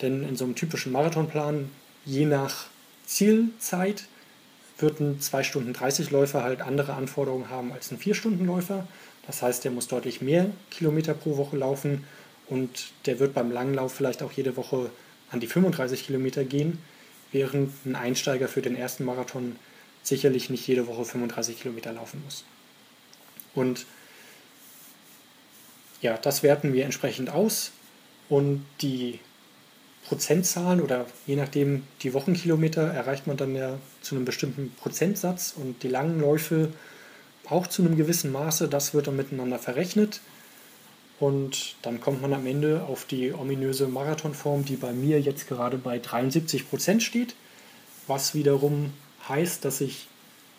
[0.01, 1.71] Denn in so einem typischen Marathonplan,
[2.05, 2.67] je nach
[3.07, 4.05] Zielzeit,
[4.79, 8.87] wird ein 2 Stunden 30 Läufer halt andere Anforderungen haben als ein 4 Stunden Läufer.
[9.27, 12.05] Das heißt, der muss deutlich mehr Kilometer pro Woche laufen
[12.49, 14.91] und der wird beim langen Lauf vielleicht auch jede Woche
[15.31, 16.79] an die 35 Kilometer gehen,
[17.31, 19.57] während ein Einsteiger für den ersten Marathon
[20.03, 22.45] sicherlich nicht jede Woche 35 Kilometer laufen muss.
[23.55, 23.87] Und
[26.03, 27.73] ja, das werten wir entsprechend aus.
[28.29, 29.21] Und die
[30.09, 35.55] Prozentzahlen oder je nachdem die Wochenkilometer erreicht man dann ja zu einem bestimmten Prozentsatz.
[35.57, 36.73] Und die langen Läufe
[37.49, 38.69] auch zu einem gewissen Maße.
[38.69, 40.21] Das wird dann miteinander verrechnet.
[41.21, 45.79] Und dann kommt man am Ende auf die ominöse Marathonform, die bei mir jetzt gerade
[45.79, 47.37] bei 73 Prozent steht,
[48.09, 48.93] was wiederum
[49.29, 50.09] heißt, dass ich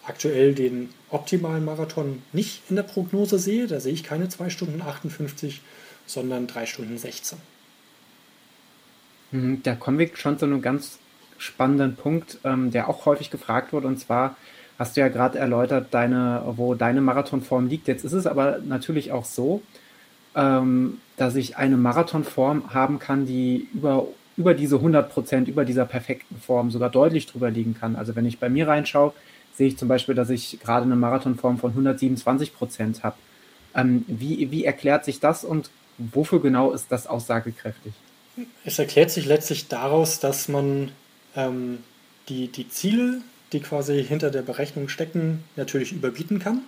[0.05, 3.67] aktuell den optimalen Marathon nicht in der Prognose sehe.
[3.67, 5.61] Da sehe ich keine 2 Stunden 58,
[6.05, 7.37] sondern 3 Stunden 16.
[9.31, 10.99] Mhm, da kommen wir schon zu einem ganz
[11.37, 13.87] spannenden Punkt, ähm, der auch häufig gefragt wurde.
[13.87, 14.35] Und zwar
[14.79, 17.87] hast du ja gerade erläutert, deine, wo deine Marathonform liegt.
[17.87, 19.61] Jetzt ist es aber natürlich auch so,
[20.35, 25.85] ähm, dass ich eine Marathonform haben kann, die über, über diese 100 Prozent, über dieser
[25.85, 27.95] perfekten Form sogar deutlich drüber liegen kann.
[27.95, 29.13] Also wenn ich bei mir reinschaue,
[29.55, 33.15] sehe ich zum Beispiel, dass ich gerade eine Marathonform von 127 Prozent habe.
[33.75, 37.93] Ähm, wie, wie erklärt sich das und wofür genau ist das aussagekräftig?
[38.65, 40.91] Es erklärt sich letztlich daraus, dass man
[41.35, 41.79] ähm,
[42.29, 46.61] die, die Ziele, die quasi hinter der Berechnung stecken, natürlich überbieten kann.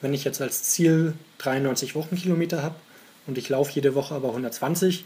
[0.00, 2.76] Wenn ich jetzt als Ziel 93 Wochenkilometer habe
[3.26, 5.04] und ich laufe jede Woche aber 120,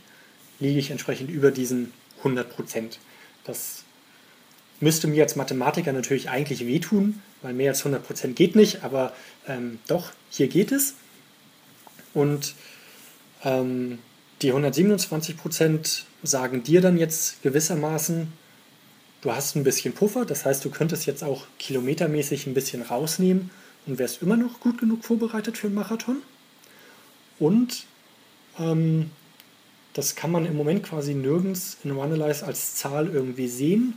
[0.60, 2.98] liege ich entsprechend über diesen 100 Prozent.
[3.44, 3.84] Das
[4.80, 9.12] müsste mir als Mathematiker natürlich eigentlich wehtun, weil mehr als 100% geht nicht, aber
[9.46, 10.94] ähm, doch, hier geht es.
[12.14, 12.54] Und
[13.44, 13.98] ähm,
[14.42, 18.32] die 127% sagen dir dann jetzt gewissermaßen,
[19.20, 23.50] du hast ein bisschen Puffer, das heißt, du könntest jetzt auch kilometermäßig ein bisschen rausnehmen
[23.86, 26.22] und wärst immer noch gut genug vorbereitet für einen Marathon.
[27.38, 27.84] Und
[28.58, 29.10] ähm,
[29.92, 33.94] das kann man im Moment quasi nirgends in Runalyze als Zahl irgendwie sehen,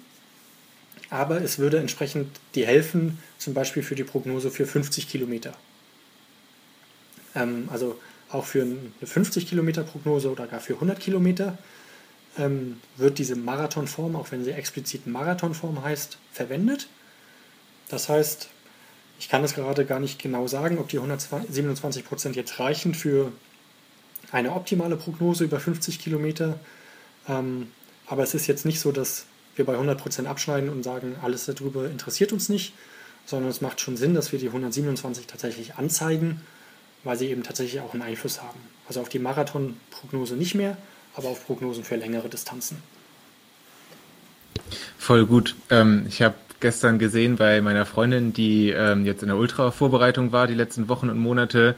[1.14, 5.54] aber es würde entsprechend dir helfen, zum Beispiel für die Prognose für 50 Kilometer.
[7.36, 8.00] Ähm, also
[8.30, 11.60] auch für eine 50 Kilometer Prognose oder gar für 100 Kilometer
[12.40, 16.88] ähm, wird diese Marathonform, auch wenn sie explizit Marathonform heißt, verwendet.
[17.90, 18.50] Das heißt,
[19.20, 23.32] ich kann es gerade gar nicht genau sagen, ob die 127 Prozent jetzt reichen für
[24.32, 26.60] eine optimale Prognose über 50 Kilometer.
[27.30, 27.72] Ähm,
[28.08, 31.46] aber es ist jetzt nicht so, dass wir bei 100 Prozent abschneiden und sagen, alles
[31.46, 32.74] darüber interessiert uns nicht,
[33.26, 36.42] sondern es macht schon Sinn, dass wir die 127 tatsächlich anzeigen,
[37.04, 38.60] weil sie eben tatsächlich auch einen Einfluss haben.
[38.88, 40.78] Also auf die Marathonprognose nicht mehr,
[41.16, 42.78] aber auf Prognosen für längere Distanzen.
[44.98, 45.56] Voll gut.
[45.70, 50.48] Ähm, ich habe gestern gesehen bei meiner Freundin, die ähm, jetzt in der Ultra-Vorbereitung war,
[50.48, 51.76] die letzten Wochen und Monate.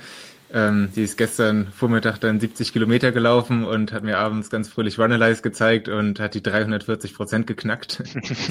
[0.55, 4.97] Ähm, die ist gestern Vormittag dann 70 Kilometer gelaufen und hat mir abends ganz fröhlich
[4.97, 8.01] Runalyze gezeigt und hat die 340 Prozent geknackt.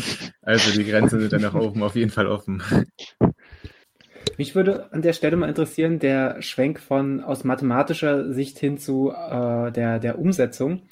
[0.43, 2.63] also die Grenzen sind dann nach oben auf jeden Fall offen.
[4.37, 9.11] Mich würde an der Stelle mal interessieren, der Schwenk von aus mathematischer Sicht hin zu
[9.11, 10.83] äh, der, der Umsetzung.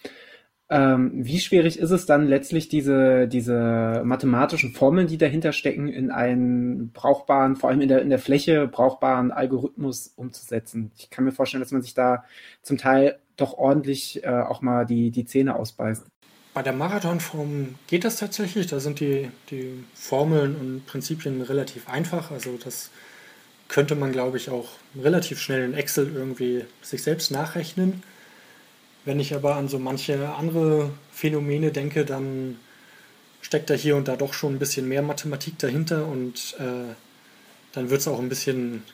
[0.74, 6.10] Ähm, wie schwierig ist es dann letztlich, diese, diese mathematischen Formeln, die dahinter stecken, in
[6.10, 10.90] einen brauchbaren, vor allem in der, in der Fläche brauchbaren Algorithmus umzusetzen?
[10.96, 12.24] Ich kann mir vorstellen, dass man sich da
[12.62, 16.06] zum Teil doch ordentlich äh, auch mal die, die Zähne ausbeißt.
[16.54, 18.66] Bei der Marathonform geht das tatsächlich.
[18.66, 22.30] Da sind die, die Formeln und Prinzipien relativ einfach.
[22.30, 22.90] Also das
[23.68, 28.02] könnte man, glaube ich, auch relativ schnell in Excel irgendwie sich selbst nachrechnen.
[29.04, 32.58] Wenn ich aber an so manche andere Phänomene denke, dann
[33.40, 36.94] steckt da hier und da doch schon ein bisschen mehr Mathematik dahinter und äh,
[37.72, 38.84] dann wird es auch ein bisschen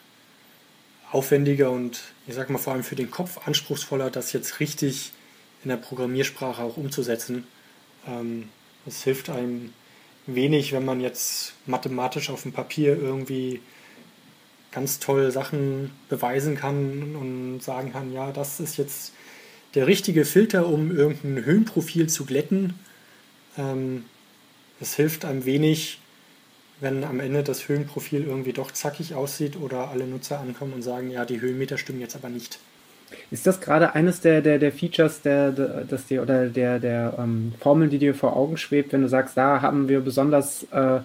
[1.13, 5.13] aufwendiger und ich sage mal vor allem für den Kopf anspruchsvoller, das jetzt richtig
[5.63, 7.47] in der Programmiersprache auch umzusetzen.
[8.07, 8.49] Ähm,
[8.87, 9.73] es hilft einem
[10.27, 13.61] wenig, wenn man jetzt mathematisch auf dem Papier irgendwie
[14.71, 19.13] ganz toll Sachen beweisen kann und sagen kann, ja, das ist jetzt
[19.75, 22.75] der richtige Filter, um irgendein Höhenprofil zu glätten.
[23.57, 24.05] Ähm,
[24.81, 26.01] es hilft einem wenig,
[26.81, 31.11] wenn am Ende das Höhenprofil irgendwie doch zackig aussieht oder alle Nutzer ankommen und sagen,
[31.11, 32.59] ja, die Höhenmeter stimmen jetzt aber nicht.
[33.31, 37.15] Ist das gerade eines der, der, der Features der, der, das dir, oder der, der
[37.19, 41.01] ähm, Formeln, die dir vor Augen schwebt, wenn du sagst, da haben wir besonders äh,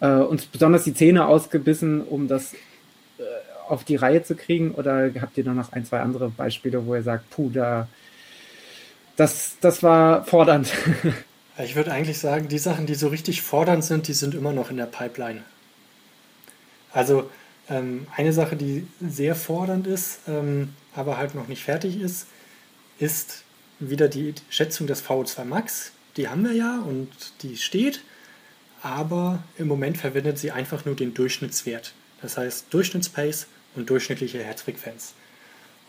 [0.00, 2.54] äh, uns besonders die Zähne ausgebissen, um das
[3.70, 4.72] auf die Reihe zu kriegen?
[4.72, 7.88] Oder habt ihr noch ein, zwei andere Beispiele, wo ihr sagt, puh, da,
[9.16, 10.72] das, das war fordernd?
[11.60, 14.70] Ich würde eigentlich sagen, die Sachen, die so richtig fordernd sind, die sind immer noch
[14.70, 15.42] in der Pipeline.
[16.92, 17.28] Also
[17.68, 22.28] ähm, eine Sache, die sehr fordernd ist, ähm, aber halt noch nicht fertig ist,
[23.00, 23.42] ist
[23.80, 25.90] wieder die Schätzung des VO2 Max.
[26.16, 27.08] Die haben wir ja und
[27.42, 28.02] die steht,
[28.82, 31.92] aber im Moment verwendet sie einfach nur den Durchschnittswert.
[32.22, 33.46] Das heißt Durchschnittspace
[33.78, 35.14] und durchschnittliche Herzfrequenz.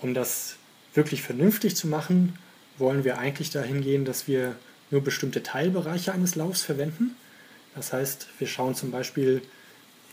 [0.02, 0.56] Um das
[0.94, 2.38] wirklich vernünftig zu machen,
[2.78, 4.56] wollen wir eigentlich dahin gehen, dass wir
[4.92, 7.16] nur bestimmte Teilbereiche eines Laufs verwenden.
[7.76, 9.42] Das heißt, wir schauen zum Beispiel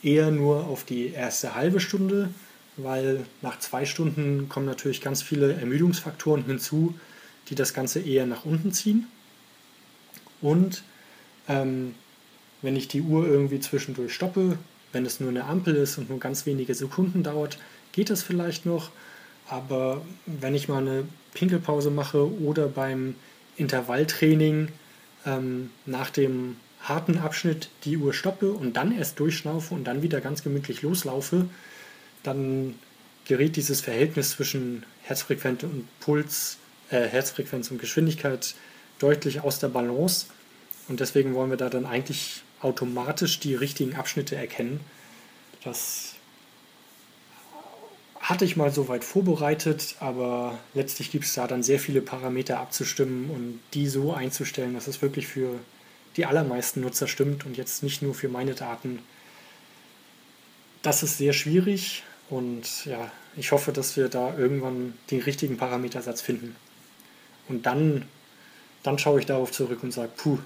[0.02, 2.30] eher nur auf die erste halbe Stunde,
[2.76, 6.98] weil nach zwei Stunden kommen natürlich ganz viele Ermüdungsfaktoren hinzu,
[7.48, 9.06] die das Ganze eher nach unten ziehen.
[10.42, 10.82] Und
[11.48, 11.94] ähm,
[12.60, 14.58] wenn ich die Uhr irgendwie zwischendurch stoppe,
[14.96, 17.58] wenn es nur eine Ampel ist und nur ganz wenige Sekunden dauert,
[17.92, 18.90] geht das vielleicht noch.
[19.46, 21.04] Aber wenn ich mal eine
[21.34, 23.14] Pinkelpause mache oder beim
[23.58, 24.68] Intervalltraining
[25.26, 30.22] ähm, nach dem harten Abschnitt die Uhr stoppe und dann erst durchschnaufe und dann wieder
[30.22, 31.44] ganz gemütlich loslaufe,
[32.22, 32.74] dann
[33.26, 36.56] gerät dieses Verhältnis zwischen Herzfrequenz und Puls,
[36.88, 38.54] äh, Herzfrequenz und Geschwindigkeit
[38.98, 40.26] deutlich aus der Balance.
[40.88, 44.80] Und deswegen wollen wir da dann eigentlich automatisch die richtigen Abschnitte erkennen.
[45.62, 46.14] Das
[48.20, 52.58] hatte ich mal so weit vorbereitet, aber letztlich gibt es da dann sehr viele Parameter
[52.58, 55.60] abzustimmen und die so einzustellen, dass es wirklich für
[56.16, 58.98] die allermeisten Nutzer stimmt und jetzt nicht nur für meine Daten.
[60.82, 66.20] Das ist sehr schwierig und ja, ich hoffe, dass wir da irgendwann den richtigen Parametersatz
[66.20, 66.56] finden.
[67.48, 68.06] Und dann,
[68.82, 70.38] dann schaue ich darauf zurück und sage, puh,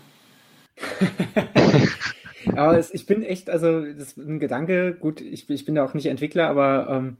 [2.56, 5.84] aber es, ich bin echt, also das ist ein Gedanke, gut, ich, ich bin da
[5.84, 7.16] auch nicht Entwickler, aber ähm,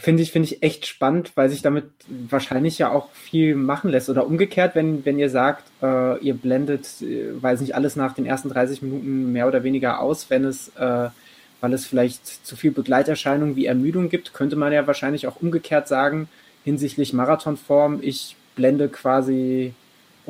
[0.00, 4.08] Finde ich, finde ich echt spannend, weil sich damit wahrscheinlich ja auch viel machen lässt.
[4.08, 8.24] Oder umgekehrt, wenn, wenn ihr sagt, äh, ihr blendet, äh, weiß nicht, alles nach den
[8.24, 11.10] ersten 30 Minuten mehr oder weniger aus, wenn es, äh,
[11.60, 15.86] weil es vielleicht zu viel Begleiterscheinungen wie Ermüdung gibt, könnte man ja wahrscheinlich auch umgekehrt
[15.86, 16.30] sagen,
[16.64, 19.74] hinsichtlich Marathonform, ich blende quasi,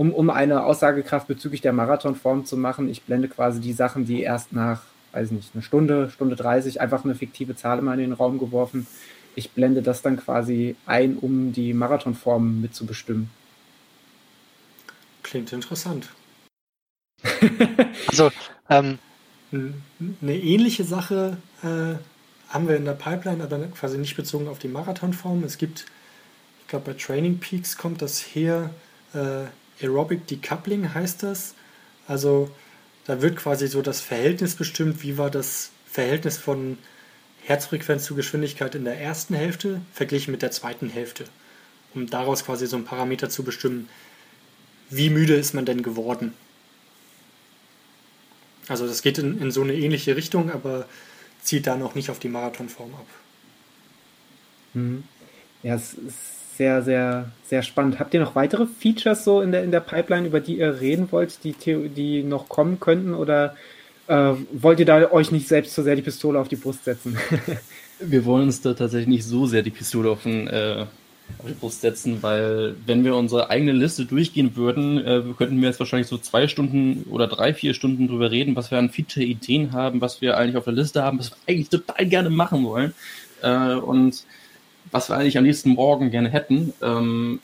[0.01, 4.23] um, um eine Aussagekraft bezüglich der Marathonform zu machen, ich blende quasi die Sachen, die
[4.23, 4.81] erst nach,
[5.13, 8.87] weiß nicht, eine Stunde, Stunde 30, einfach eine fiktive Zahl immer in den Raum geworfen,
[9.35, 13.29] ich blende das dann quasi ein, um die Marathonform mitzubestimmen.
[15.23, 16.09] Klingt interessant.
[18.09, 18.31] also,
[18.71, 18.99] ähm,
[19.53, 21.97] eine ähnliche Sache äh,
[22.49, 25.45] haben wir in der Pipeline, aber quasi nicht bezogen auf die Marathonform.
[25.45, 25.85] Es gibt,
[26.63, 28.71] ich glaube, bei Training Peaks kommt das her,
[29.13, 29.45] äh,
[29.81, 31.55] Aerobic Decoupling heißt das.
[32.07, 32.51] Also,
[33.07, 36.79] da wird quasi so das Verhältnis bestimmt, wie war das Verhältnis von
[37.45, 41.25] Herzfrequenz zu Geschwindigkeit in der ersten Hälfte verglichen mit der zweiten Hälfte,
[41.95, 43.89] um daraus quasi so einen Parameter zu bestimmen,
[44.91, 46.35] wie müde ist man denn geworden.
[48.69, 50.87] Also das geht in, in so eine ähnliche Richtung, aber
[51.43, 53.07] zieht da noch nicht auf die Marathonform ab.
[54.75, 55.05] Mhm.
[55.63, 57.99] Ja, es ist sehr, sehr, sehr spannend.
[57.99, 61.11] Habt ihr noch weitere Features so in der, in der Pipeline, über die ihr reden
[61.11, 63.15] wollt, die, die noch kommen könnten?
[63.15, 63.57] Oder
[64.09, 67.17] äh, wollt ihr da euch nicht selbst so sehr die Pistole auf die Brust setzen?
[67.99, 70.85] wir wollen uns da tatsächlich nicht so sehr die Pistole auf, den, äh,
[71.39, 75.69] auf die Brust setzen, weil wenn wir unsere eigene Liste durchgehen würden, äh, könnten wir
[75.69, 79.73] jetzt wahrscheinlich so zwei Stunden oder drei, vier Stunden drüber reden, was wir an Feature-Ideen
[79.73, 82.93] haben, was wir eigentlich auf der Liste haben, was wir eigentlich total gerne machen wollen
[83.41, 84.27] äh, und
[84.91, 86.73] was wir eigentlich am liebsten morgen gerne hätten.
[86.83, 87.41] Ähm,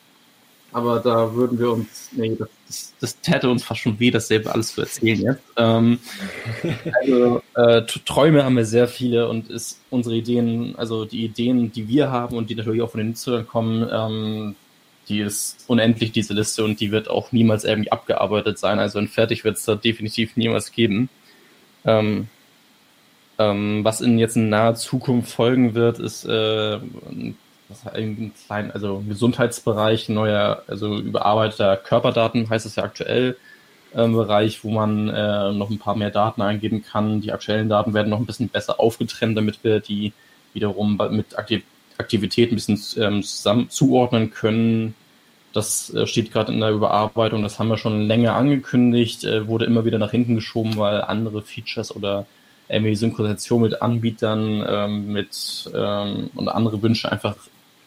[0.73, 4.53] aber da würden wir uns, nee, das, das, das täte uns fast schon weh, dasselbe
[4.53, 5.43] alles zu erzählen jetzt.
[5.57, 5.99] Ähm,
[7.01, 11.89] also äh, Träume haben wir sehr viele und ist unsere Ideen, also die Ideen, die
[11.89, 14.57] wir haben und die natürlich auch von den Nutzern kommen, ähm,
[15.09, 18.79] die ist unendlich, diese Liste, und die wird auch niemals irgendwie abgearbeitet sein.
[18.79, 21.09] Also ein Fertig wird es da definitiv niemals geben.
[21.85, 22.29] Ähm,
[23.39, 26.79] ähm, was in jetzt in naher Zukunft folgen wird, ist äh,
[27.93, 33.37] ein kleinen, also Gesundheitsbereich, neuer, also überarbeiteter Körperdaten heißt es ja aktuell,
[33.95, 37.21] äh, Bereich, wo man äh, noch ein paar mehr Daten eingeben kann.
[37.21, 40.13] Die aktuellen Daten werden noch ein bisschen besser aufgetrennt, damit wir die
[40.53, 41.63] wiederum mit Aktiv
[41.99, 44.95] Aktivität ein bisschen ähm, zusammen zuordnen können.
[45.55, 49.65] Das äh, steht gerade in der Überarbeitung, das haben wir schon länger angekündigt, äh, wurde
[49.65, 52.27] immer wieder nach hinten geschoben, weil andere Features oder
[52.69, 57.37] irgendwie Synchronisation mit Anbietern ähm, mit ähm, und andere Wünsche einfach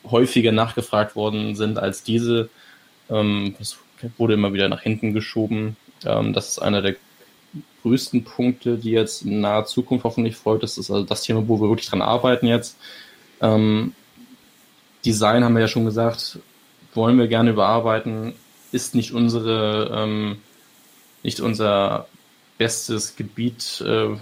[0.09, 2.49] häufiger nachgefragt worden sind als diese.
[3.09, 3.77] Ähm, das
[4.17, 5.75] wurde immer wieder nach hinten geschoben.
[6.05, 6.95] Ähm, das ist einer der
[7.83, 10.63] größten Punkte, die jetzt in naher Zukunft hoffentlich folgt.
[10.63, 12.77] Das ist also das Thema, wo wir wirklich dran arbeiten jetzt.
[13.41, 13.93] Ähm,
[15.05, 16.39] Design haben wir ja schon gesagt,
[16.93, 18.33] wollen wir gerne überarbeiten,
[18.71, 20.37] ist nicht unsere, ähm,
[21.23, 22.07] nicht unser
[22.57, 23.81] bestes Gebiet.
[23.85, 24.17] Äh,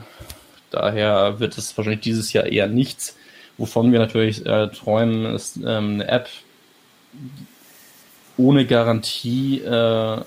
[0.72, 3.18] daher wird es wahrscheinlich dieses Jahr eher nichts.
[3.58, 6.30] Wovon wir natürlich äh, träumen, ist ähm, eine App
[8.38, 9.62] ohne Garantie.
[9.62, 10.22] Äh,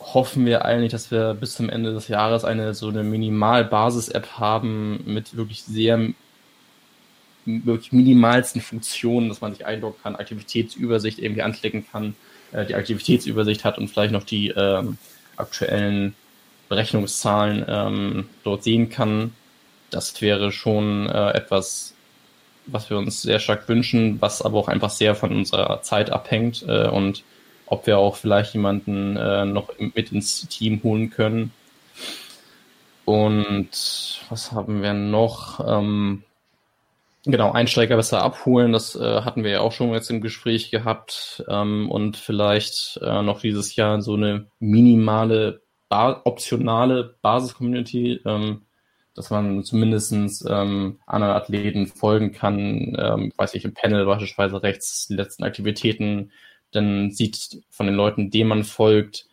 [0.00, 5.02] hoffen wir eigentlich, dass wir bis zum Ende des Jahres eine so eine Minimal-Basis-App haben
[5.06, 6.10] mit wirklich sehr
[7.46, 12.16] wirklich minimalsten Funktionen, dass man sich einloggen kann, Aktivitätsübersicht irgendwie anklicken kann,
[12.52, 14.98] äh, die Aktivitätsübersicht hat und vielleicht noch die ähm,
[15.36, 16.14] aktuellen
[16.68, 19.32] Berechnungszahlen ähm, dort sehen kann.
[19.90, 21.96] Das wäre schon äh, etwas
[22.66, 26.64] was wir uns sehr stark wünschen, was aber auch einfach sehr von unserer Zeit abhängt
[26.68, 27.24] äh, und
[27.66, 31.52] ob wir auch vielleicht jemanden äh, noch mit ins Team holen können.
[33.04, 35.60] Und was haben wir noch?
[35.66, 36.24] Ähm,
[37.24, 41.44] genau, Einsteiger besser abholen, das äh, hatten wir ja auch schon jetzt im Gespräch gehabt.
[41.48, 48.20] Ähm, und vielleicht äh, noch dieses Jahr so eine minimale, ba optionale Basis-Community.
[48.24, 48.65] Ähm,
[49.16, 50.12] dass man zumindest
[50.48, 56.32] ähm, anderen Athleten folgen kann, ähm, weiß ich, im Panel beispielsweise rechts die letzten Aktivitäten,
[56.70, 59.26] dann sieht von den Leuten, denen man folgt.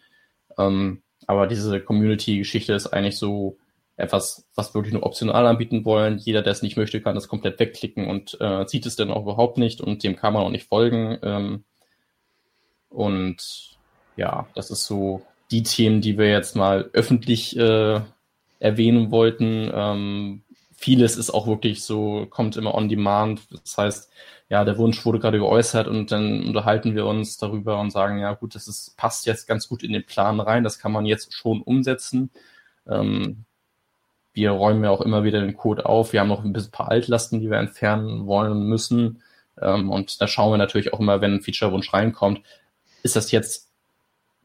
[0.58, 3.58] Ähm, aber diese Community-Geschichte ist eigentlich so
[3.96, 6.18] etwas, was wir wirklich nur optional anbieten wollen.
[6.18, 9.24] Jeder, der es nicht möchte, kann das komplett wegklicken und äh, sieht es dann auch
[9.24, 11.20] überhaupt nicht und dem kann man auch nicht folgen.
[11.22, 11.64] Ähm,
[12.90, 13.78] und
[14.16, 18.02] ja, das ist so die Themen, die wir jetzt mal öffentlich äh,
[18.64, 19.70] erwähnen wollten.
[19.74, 23.42] Ähm, vieles ist auch wirklich so, kommt immer on demand.
[23.52, 24.12] Das heißt,
[24.50, 28.34] ja, der Wunsch wurde gerade geäußert und dann unterhalten wir uns darüber und sagen, ja
[28.34, 31.34] gut, das ist, passt jetzt ganz gut in den Plan rein, das kann man jetzt
[31.34, 32.32] schon umsetzen.
[32.88, 33.46] Ähm,
[34.34, 36.14] wir räumen ja auch immer wieder den Code auf.
[36.14, 39.22] Wir haben noch ein paar Altlasten, die wir entfernen wollen und müssen.
[39.62, 42.42] Ähm, und da schauen wir natürlich auch immer, wenn ein Feature-Wunsch reinkommt,
[43.04, 43.70] ist das jetzt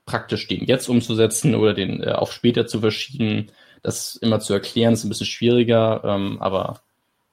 [0.06, 3.50] praktisch, den jetzt umzusetzen oder den äh, auf später zu verschieben.
[3.82, 6.80] Das immer zu erklären, ist ein bisschen schwieriger, ähm, aber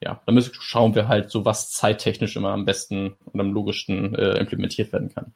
[0.00, 4.14] ja, da müssen, schauen wir halt so, was zeittechnisch immer am besten und am logischsten
[4.14, 5.32] äh, implementiert werden kann.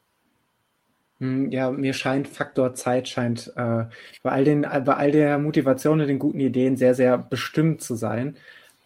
[1.18, 3.84] Hm, ja, mir scheint Faktor Zeit scheint äh,
[4.22, 7.94] bei all den, bei all der Motivation und den guten Ideen sehr, sehr bestimmt zu
[7.94, 8.36] sein.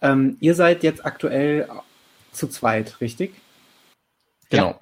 [0.03, 1.69] Ähm, ihr seid jetzt aktuell
[2.33, 3.35] zu zweit, richtig?
[4.51, 4.71] Genau.
[4.71, 4.81] Ja.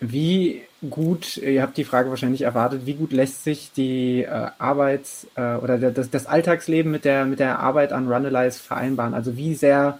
[0.00, 5.06] Wie gut, ihr habt die Frage wahrscheinlich erwartet, wie gut lässt sich die äh, Arbeit
[5.36, 9.14] äh, oder das, das Alltagsleben mit der, mit der Arbeit an Runalyze vereinbaren?
[9.14, 9.98] Also wie sehr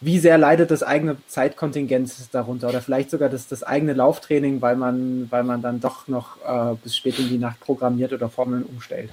[0.00, 4.76] wie sehr leidet das eigene Zeitkontingent darunter oder vielleicht sogar das, das eigene Lauftraining, weil
[4.76, 8.62] man, weil man dann doch noch äh, bis spät in die Nacht programmiert oder Formeln
[8.62, 9.10] umstellt?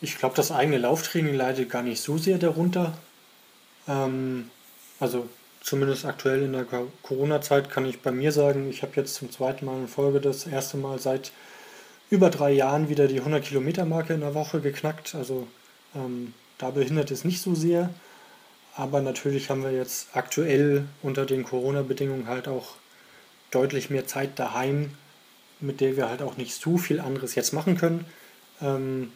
[0.00, 2.92] Ich glaube, das eigene Lauftraining leidet gar nicht so sehr darunter.
[3.88, 4.50] Ähm,
[5.00, 5.28] also
[5.68, 6.64] zumindest aktuell in der
[7.02, 10.46] Corona-Zeit kann ich bei mir sagen, ich habe jetzt zum zweiten Mal in Folge das
[10.46, 11.30] erste Mal seit
[12.08, 15.14] über drei Jahren wieder die 100 Kilometer Marke in der Woche geknackt.
[15.14, 15.46] Also
[15.94, 17.90] ähm, da behindert es nicht so sehr.
[18.76, 22.76] Aber natürlich haben wir jetzt aktuell unter den Corona-Bedingungen halt auch
[23.50, 24.92] deutlich mehr Zeit daheim,
[25.60, 28.06] mit der wir halt auch nicht so viel anderes jetzt machen können.
[28.62, 29.12] Ähm,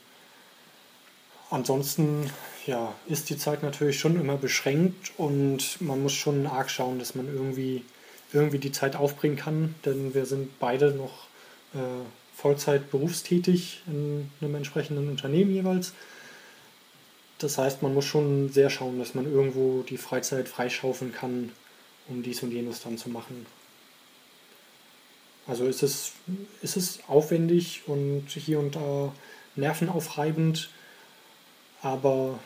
[1.48, 2.30] ansonsten
[2.66, 7.14] ja, ist die Zeit natürlich schon immer beschränkt und man muss schon arg schauen, dass
[7.14, 7.82] man irgendwie,
[8.32, 11.26] irgendwie die Zeit aufbringen kann, denn wir sind beide noch
[11.74, 11.78] äh,
[12.36, 15.92] Vollzeit berufstätig in einem entsprechenden Unternehmen jeweils.
[17.38, 21.50] Das heißt, man muss schon sehr schauen, dass man irgendwo die Freizeit freischaufeln kann,
[22.08, 23.46] um dies und jenes dann zu machen.
[25.46, 26.12] Also ist es,
[26.62, 29.12] ist es aufwendig und hier und da
[29.56, 30.70] nervenaufreibend,
[31.82, 32.38] aber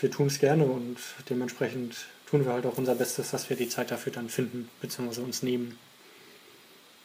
[0.00, 0.96] wir tun es gerne und
[1.30, 1.94] dementsprechend
[2.26, 5.20] tun wir halt auch unser Bestes, dass wir die Zeit dafür dann finden bzw.
[5.20, 5.78] uns nehmen.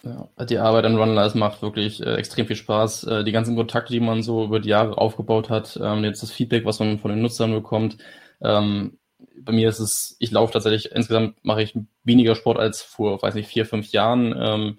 [0.04, 3.04] Ja, die Arbeit an Runlines macht wirklich äh, extrem viel Spaß.
[3.04, 6.32] Äh, die ganzen Kontakte, die man so über die Jahre aufgebaut hat, ähm, jetzt das
[6.32, 7.98] Feedback, was man von den Nutzern bekommt.
[8.42, 8.98] Ähm,
[9.42, 13.34] bei mir ist es, ich laufe tatsächlich, insgesamt mache ich weniger Sport als vor, weiß
[13.36, 14.34] nicht, vier, fünf Jahren.
[14.38, 14.78] Ähm,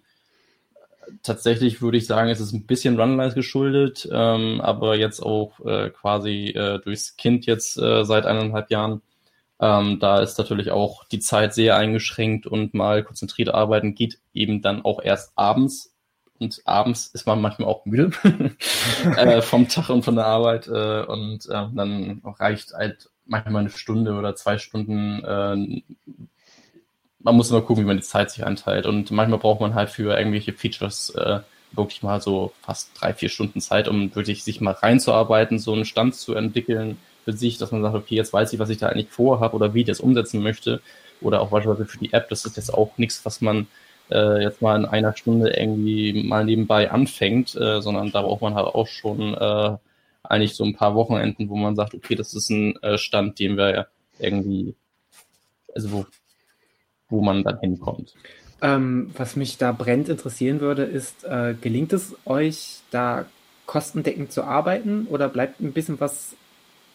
[1.22, 5.90] tatsächlich würde ich sagen, es ist ein bisschen Runlines geschuldet, ähm, aber jetzt auch äh,
[5.90, 9.02] quasi äh, durchs Kind jetzt äh, seit eineinhalb Jahren
[9.60, 14.62] ähm, da ist natürlich auch die Zeit sehr eingeschränkt und mal konzentriert arbeiten geht eben
[14.62, 15.94] dann auch erst abends.
[16.38, 18.10] Und abends ist man manchmal auch müde
[19.16, 20.66] äh, vom Tag und von der Arbeit.
[20.68, 25.22] Äh, und äh, dann reicht halt manchmal eine Stunde oder zwei Stunden.
[25.22, 25.82] Äh,
[27.22, 28.86] man muss immer gucken, wie man die Zeit sich einteilt.
[28.86, 31.40] Und manchmal braucht man halt für irgendwelche Features äh,
[31.72, 35.84] wirklich mal so fast drei, vier Stunden Zeit, um wirklich sich mal reinzuarbeiten, so einen
[35.84, 38.88] Stand zu entwickeln für sich, dass man sagt, okay, jetzt weiß ich, was ich da
[38.88, 40.80] eigentlich vorhabe oder wie ich das umsetzen möchte.
[41.20, 43.66] Oder auch beispielsweise für die App, das ist jetzt auch nichts, was man
[44.10, 48.54] äh, jetzt mal in einer Stunde irgendwie mal nebenbei anfängt, äh, sondern da braucht man
[48.54, 49.76] halt auch schon äh,
[50.22, 53.56] eigentlich so ein paar Wochenenden, wo man sagt, okay, das ist ein äh, Stand, den
[53.56, 54.74] wir irgendwie,
[55.74, 56.06] also wo,
[57.10, 58.14] wo man dann hinkommt.
[58.62, 63.26] Ähm, was mich da brennend interessieren würde, ist, äh, gelingt es euch, da
[63.66, 66.34] kostendeckend zu arbeiten oder bleibt ein bisschen was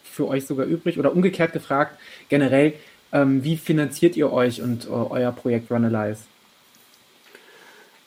[0.04, 1.00] für euch sogar übrig?
[1.00, 1.98] Oder umgekehrt gefragt,
[2.30, 2.74] generell,
[3.12, 6.24] ähm, wie finanziert ihr euch und äh, euer Projekt Runalyze?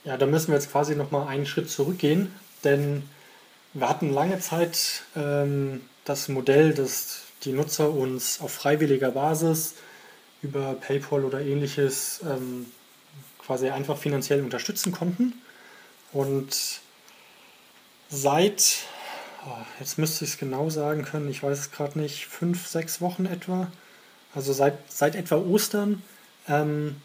[0.05, 2.33] Ja, da müssen wir jetzt quasi nochmal einen Schritt zurückgehen,
[2.65, 3.03] denn
[3.75, 9.75] wir hatten lange Zeit ähm, das Modell, dass die Nutzer uns auf freiwilliger Basis
[10.43, 12.67] über PayPal oder ähnliches ähm,
[13.39, 15.35] quasi einfach finanziell unterstützen konnten.
[16.13, 16.81] Und
[18.09, 18.87] seit
[19.49, 23.01] Ah, jetzt müsste ich es genau sagen können, ich weiß es gerade nicht, fünf, sechs
[23.01, 23.71] Wochen etwa.
[24.35, 26.03] Also seit, seit etwa Ostern
[26.49, 26.97] ähm,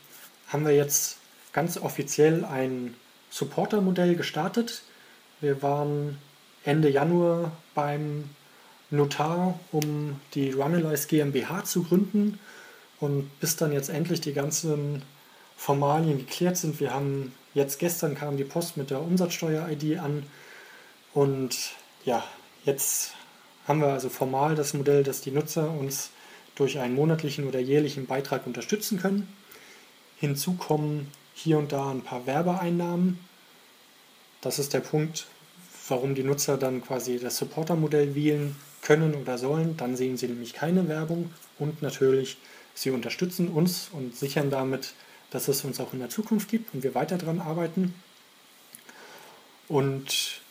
[0.48, 1.18] haben wir jetzt
[1.54, 2.96] ganz offiziell ein
[3.30, 4.82] Supporter-Modell gestartet.
[5.42, 6.18] Wir waren
[6.66, 8.30] Ende Januar beim
[8.90, 12.40] Notar, um die Runalyze GmbH zu gründen.
[13.04, 15.02] Und bis dann jetzt endlich die ganzen
[15.58, 20.24] Formalien geklärt sind, wir haben jetzt gestern kam die Post mit der Umsatzsteuer-ID an
[21.14, 21.74] und
[22.06, 22.24] ja,
[22.64, 23.12] jetzt
[23.68, 26.12] haben wir also formal das Modell, dass die Nutzer uns
[26.56, 29.28] durch einen monatlichen oder jährlichen Beitrag unterstützen können.
[30.16, 33.20] Hinzu kommen hier und da ein paar Werbeeinnahmen.
[34.40, 35.28] Das ist der Punkt,
[35.90, 39.76] warum die Nutzer dann quasi das Supporter-Modell wählen können oder sollen.
[39.76, 42.38] Dann sehen sie nämlich keine Werbung und natürlich,
[42.74, 44.94] sie unterstützen uns und sichern damit,
[45.32, 47.94] dass es uns auch in der Zukunft gibt und wir weiter daran arbeiten.
[49.68, 50.42] Und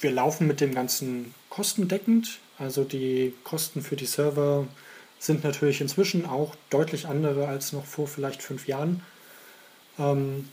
[0.00, 2.38] wir laufen mit dem Ganzen kostendeckend.
[2.58, 4.66] Also die Kosten für die Server
[5.18, 9.02] sind natürlich inzwischen auch deutlich andere als noch vor vielleicht fünf Jahren.
[9.98, 10.48] Ähm,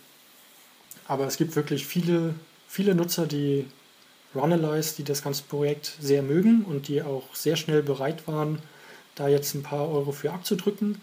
[1.07, 2.35] aber es gibt wirklich viele,
[2.67, 3.65] viele Nutzer, die
[4.35, 8.61] Runalyze, die das ganze Projekt sehr mögen und die auch sehr schnell bereit waren,
[9.19, 11.01] da jetzt ein paar Euro für abzudrücken.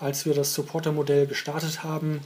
[0.00, 2.20] Als wir das Supporter-Modell gestartet haben,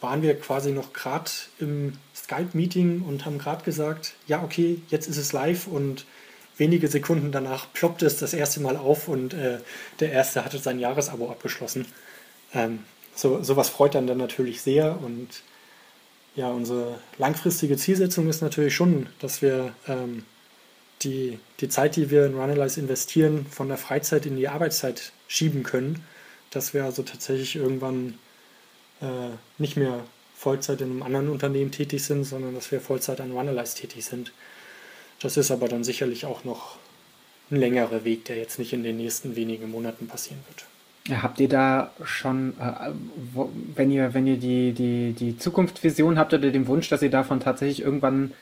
[0.00, 5.16] waren wir quasi noch gerade im Skype-Meeting und haben gerade gesagt, ja, okay, jetzt ist
[5.16, 6.04] es live und
[6.56, 9.58] wenige Sekunden danach ploppte es das erste Mal auf und äh,
[10.00, 11.86] der erste hatte sein Jahresabo abgeschlossen.
[12.52, 12.80] Ähm,
[13.14, 15.28] so, sowas freut dann dann natürlich sehr und
[16.34, 20.24] ja, unsere langfristige Zielsetzung ist natürlich schon, dass wir ähm,
[21.04, 25.62] die, die Zeit, die wir in Runalyze investieren, von der Freizeit in die Arbeitszeit schieben
[25.62, 26.04] können,
[26.50, 28.18] dass wir also tatsächlich irgendwann
[29.00, 33.32] äh, nicht mehr Vollzeit in einem anderen Unternehmen tätig sind, sondern dass wir Vollzeit an
[33.32, 34.32] Runalyze tätig sind.
[35.20, 36.76] Das ist aber dann sicherlich auch noch
[37.50, 41.20] ein längerer Weg, der jetzt nicht in den nächsten wenigen Monaten passieren wird.
[41.20, 42.90] Habt ihr da schon, äh,
[43.74, 47.40] wenn ihr, wenn ihr die, die, die Zukunftsvision habt oder den Wunsch, dass ihr davon
[47.40, 48.32] tatsächlich irgendwann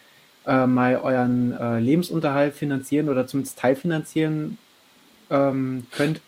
[0.47, 4.59] äh, mal euren äh, Lebensunterhalt finanzieren oder zumindest teilfinanzieren
[5.31, 6.21] ähm, könnt,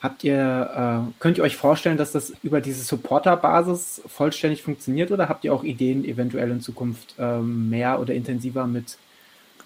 [0.00, 5.28] habt ihr, äh, könnt ihr euch vorstellen, dass das über diese Supporter-Basis vollständig funktioniert oder
[5.28, 8.98] habt ihr auch Ideen, eventuell in Zukunft ähm, mehr oder intensiver mit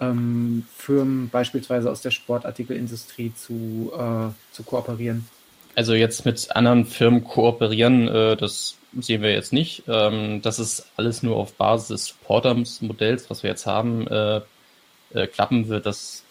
[0.01, 5.27] ähm, Firmen beispielsweise aus der Sportartikelindustrie zu, äh, zu kooperieren?
[5.75, 9.85] Also jetzt mit anderen Firmen kooperieren, äh, das sehen wir jetzt nicht.
[9.89, 14.41] Ähm, das ist alles nur auf Basis des Supporters-Modells, was wir jetzt haben, äh,
[15.15, 15.87] äh, klappen wird.
[15.87, 16.25] Das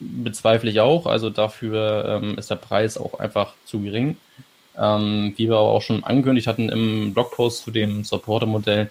[0.00, 1.06] bezweifle ich auch.
[1.06, 4.16] Also dafür ähm, ist der Preis auch einfach zu gering.
[4.78, 8.90] Ähm, wie wir aber auch schon angekündigt hatten im Blogpost zu dem Supporter-Modell,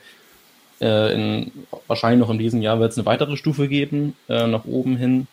[0.82, 1.52] äh, in,
[1.88, 5.28] wahrscheinlich noch in diesem Jahr wird es eine weitere Stufe geben, äh, nach oben hin,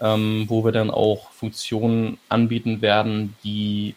[0.00, 3.94] ähm, wo wir dann auch Funktionen anbieten werden, die,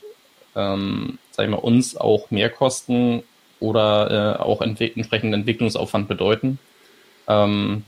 [0.56, 3.24] ähm, sag ich mal, uns auch mehr kosten
[3.60, 6.60] oder äh, auch entwick entsprechenden Entwicklungsaufwand bedeuten.
[7.28, 7.84] Ähm,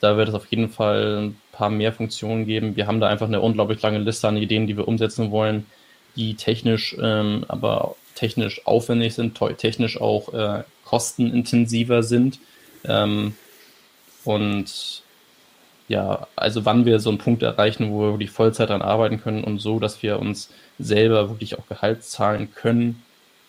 [0.00, 2.76] da wird es auf jeden Fall ein paar mehr Funktionen geben.
[2.76, 5.66] Wir haben da einfach eine unglaublich lange Liste an Ideen, die wir umsetzen wollen,
[6.14, 12.38] die technisch, ähm, aber technisch aufwendig sind, technisch auch äh, kostenintensiver sind.
[12.84, 13.34] Ähm,
[14.24, 15.03] und
[15.88, 19.44] ja, also wann wir so einen Punkt erreichen, wo wir wirklich Vollzeit daran arbeiten können
[19.44, 23.02] und so, dass wir uns selber wirklich auch Gehalt zahlen können,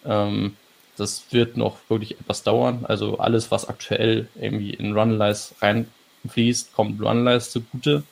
[0.05, 0.55] ähm,
[0.97, 2.85] das wird noch wirklich etwas dauern.
[2.87, 8.03] Also alles, was aktuell irgendwie in Runalize reinfließt, kommt Runalize zugute.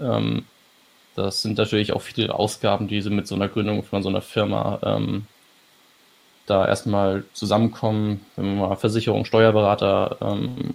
[0.00, 0.44] Ähm,
[1.14, 4.20] das sind natürlich auch viele Ausgaben, die sie mit so einer Gründung von so einer
[4.20, 5.26] Firma ähm,
[6.46, 10.74] da erstmal zusammenkommen, wenn man mal Versicherung, Steuerberater ähm,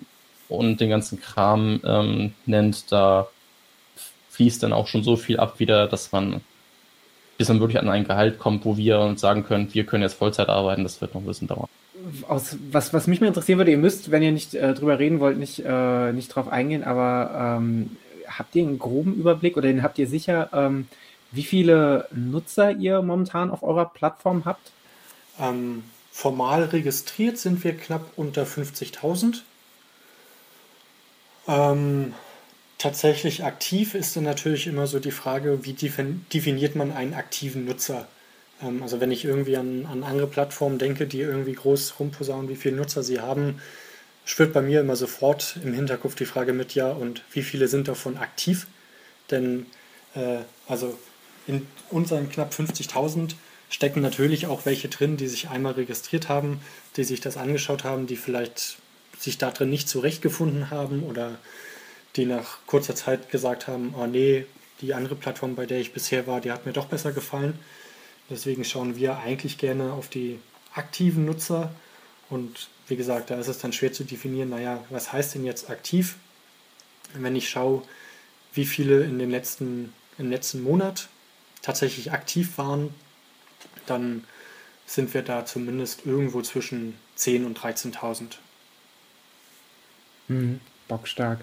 [0.50, 3.28] und den ganzen Kram ähm, nennt, da
[4.32, 6.42] fließt dann auch schon so viel ab wieder, dass man
[7.38, 10.14] bis man wirklich an ein Gehalt kommt, wo wir uns sagen können, wir können jetzt
[10.14, 11.68] Vollzeit arbeiten, das wird noch ein bisschen dauern.
[12.28, 15.20] Aus, was, was mich mal interessieren würde, ihr müsst, wenn ihr nicht äh, drüber reden
[15.20, 20.00] wollt, nicht, äh, nicht drauf eingehen, aber ähm, habt ihr einen groben Überblick oder habt
[20.00, 20.88] ihr sicher, ähm,
[21.32, 24.72] wie viele Nutzer ihr momentan auf eurer Plattform habt?
[25.40, 29.42] Ähm, formal registriert sind wir knapp unter 50.000.
[31.48, 32.14] Ähm,
[32.78, 38.08] tatsächlich aktiv ist dann natürlich immer so die Frage, wie definiert man einen aktiven Nutzer?
[38.62, 42.56] Ähm, also wenn ich irgendwie an, an andere Plattformen denke, die irgendwie groß rumposaunen, wie
[42.56, 43.62] viele Nutzer sie haben,
[44.26, 47.88] schwirrt bei mir immer sofort im Hinterkopf die Frage mit, ja, und wie viele sind
[47.88, 48.68] davon aktiv?
[49.32, 49.66] Denn
[50.16, 50.98] äh, also
[51.48, 53.36] in unseren knapp 50.000
[53.70, 56.62] stecken natürlich auch welche drin, die sich einmal registriert haben,
[56.96, 58.78] die sich das angeschaut haben, die vielleicht
[59.24, 61.38] sich da drin nicht zurechtgefunden haben oder
[62.16, 64.46] die nach kurzer Zeit gesagt haben, oh nee,
[64.82, 67.58] die andere Plattform, bei der ich bisher war, die hat mir doch besser gefallen.
[68.30, 70.40] Deswegen schauen wir eigentlich gerne auf die
[70.74, 71.74] aktiven Nutzer
[72.30, 75.70] und wie gesagt, da ist es dann schwer zu definieren, naja, was heißt denn jetzt
[75.70, 76.16] aktiv?
[77.14, 77.84] Wenn ich schaue,
[78.54, 81.08] wie viele in den letzten, im letzten Monat
[81.62, 82.94] tatsächlich aktiv waren,
[83.86, 84.26] dann
[84.86, 88.26] sind wir da zumindest irgendwo zwischen 10.000 und 13.000.
[90.28, 91.40] Mhm, bockstark.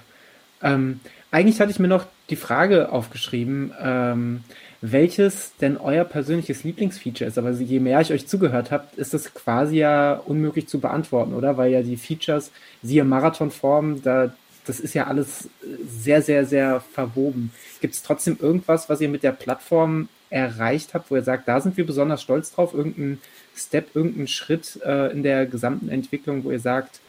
[0.63, 1.01] Ähm,
[1.31, 4.45] eigentlich hatte ich mir noch die Frage aufgeschrieben, ähm,
[4.81, 7.39] welches denn euer persönliches Lieblingsfeature ist.
[7.39, 11.57] Aber je mehr ich euch zugehört habe, ist das quasi ja unmöglich zu beantworten, oder?
[11.57, 12.51] Weil ja die Features,
[12.83, 14.33] siehe Marathonform, da,
[14.67, 15.49] das ist ja alles
[15.87, 17.53] sehr, sehr, sehr verwoben.
[17.81, 21.61] Gibt es trotzdem irgendwas, was ihr mit der Plattform erreicht habt, wo ihr sagt, da
[21.61, 23.21] sind wir besonders stolz drauf, irgendein
[23.55, 27.01] Step, irgendein Schritt äh, in der gesamten Entwicklung, wo ihr sagt,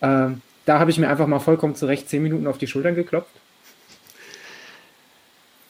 [0.00, 0.30] äh,
[0.66, 3.34] da habe ich mir einfach mal vollkommen zurecht zehn Minuten auf die Schultern geklopft?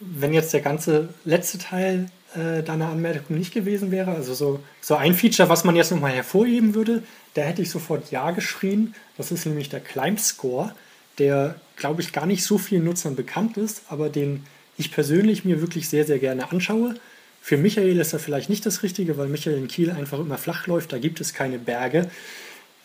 [0.00, 4.10] Wenn jetzt der ganze letzte Teil äh, deiner Anmerkung nicht gewesen wäre.
[4.10, 7.02] Also so, so ein Feature, was man jetzt nochmal hervorheben würde,
[7.34, 8.94] da hätte ich sofort Ja geschrien.
[9.16, 10.74] Das ist nämlich der Climb Score,
[11.18, 14.44] der, glaube ich, gar nicht so vielen Nutzern bekannt ist, aber den
[14.76, 16.94] ich persönlich mir wirklich sehr, sehr gerne anschaue.
[17.40, 20.66] Für Michael ist er vielleicht nicht das Richtige, weil Michael in Kiel einfach immer flach
[20.66, 22.10] läuft, da gibt es keine Berge.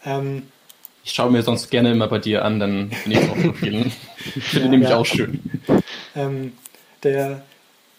[0.05, 0.43] Ähm,
[1.03, 3.91] ich schaue mir sonst gerne immer bei dir an, dann bin ich auch Profilen.
[4.35, 4.97] Ich finde ja, nämlich ja.
[4.97, 5.39] auch schön.
[6.15, 6.53] Ähm,
[7.01, 7.43] der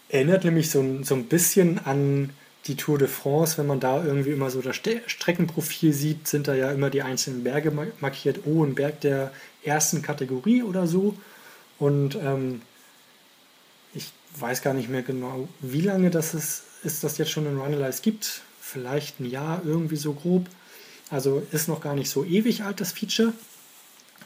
[0.07, 2.29] erinnert nämlich so, so ein bisschen an
[2.65, 6.53] die Tour de France, wenn man da irgendwie immer so das Streckenprofil sieht, sind da
[6.55, 8.41] ja immer die einzelnen Berge markiert.
[8.45, 9.33] Oh, ein Berg der
[9.63, 11.15] ersten Kategorie oder so.
[11.77, 12.61] Und ähm,
[13.93, 17.57] ich weiß gar nicht mehr genau, wie lange das ist, ist das jetzt schon in
[17.59, 18.41] Runalyze gibt.
[18.61, 20.45] Vielleicht ein Jahr, irgendwie so grob.
[21.13, 23.33] Also ist noch gar nicht so ewig alt, das Feature.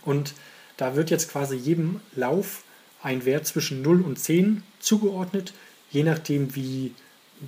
[0.05, 0.33] Und
[0.77, 2.63] da wird jetzt quasi jedem Lauf
[3.03, 5.53] ein Wert zwischen 0 und 10 zugeordnet,
[5.91, 6.93] je nachdem, wie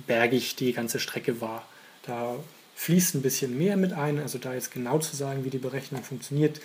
[0.06, 1.66] bergig die ganze Strecke war.
[2.02, 2.36] Da
[2.74, 6.04] fließt ein bisschen mehr mit ein, also da jetzt genau zu sagen, wie die Berechnung
[6.04, 6.60] funktioniert,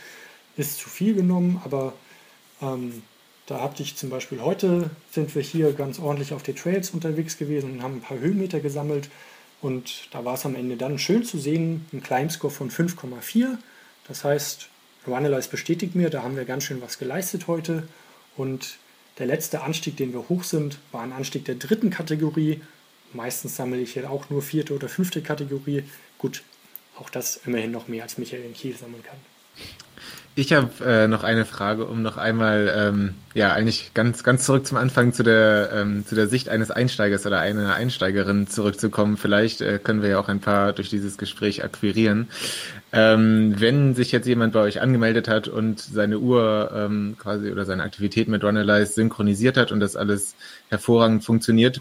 [0.58, 1.94] ist zu viel genommen, aber
[2.62, 3.04] ähm,
[3.46, 7.38] da habe ich zum Beispiel heute, sind wir hier ganz ordentlich auf den Trails unterwegs
[7.38, 9.10] gewesen und haben ein paar Höhenmeter gesammelt
[9.62, 13.58] und da war es am Ende dann schön zu sehen, ein Climbscore von 5,4.
[14.08, 14.70] Das heißt,
[15.08, 17.88] Runalyze bestätigt mir, da haben wir ganz schön was geleistet heute
[18.38, 18.78] und
[19.18, 22.62] der letzte Anstieg, den wir hoch sind, war ein Anstieg der dritten Kategorie
[23.16, 25.84] Meistens sammle ich hier auch nur vierte oder fünfte Kategorie.
[26.18, 26.44] Gut,
[26.98, 29.18] auch das immerhin noch mehr als Michael in Kiel sammeln kann.
[30.38, 34.68] Ich habe äh, noch eine Frage, um noch einmal, ähm, ja, eigentlich ganz, ganz zurück
[34.68, 39.16] zum Anfang zu der, ähm, zu der Sicht eines Einsteigers oder einer Einsteigerin zurückzukommen.
[39.16, 42.28] Vielleicht äh, können wir ja auch ein paar durch dieses Gespräch akquirieren.
[42.92, 47.64] Ähm, wenn sich jetzt jemand bei euch angemeldet hat und seine Uhr ähm, quasi oder
[47.64, 50.36] seine Aktivität mit Runalyze synchronisiert hat und das alles
[50.68, 51.80] hervorragend funktioniert,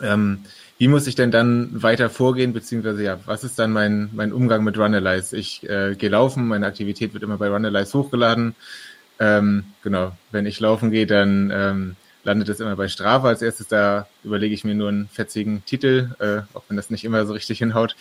[0.00, 0.44] ähm,
[0.82, 4.64] wie muss ich denn dann weiter vorgehen, beziehungsweise ja, was ist dann mein, mein Umgang
[4.64, 5.36] mit Runalyze?
[5.36, 8.56] Ich äh, gehe laufen, meine Aktivität wird immer bei Runalyze hochgeladen.
[9.20, 13.68] Ähm, genau, wenn ich laufen gehe, dann ähm, landet es immer bei Strava als erstes.
[13.68, 17.32] Da überlege ich mir nur einen fetzigen Titel, äh, auch wenn das nicht immer so
[17.32, 17.94] richtig hinhaut.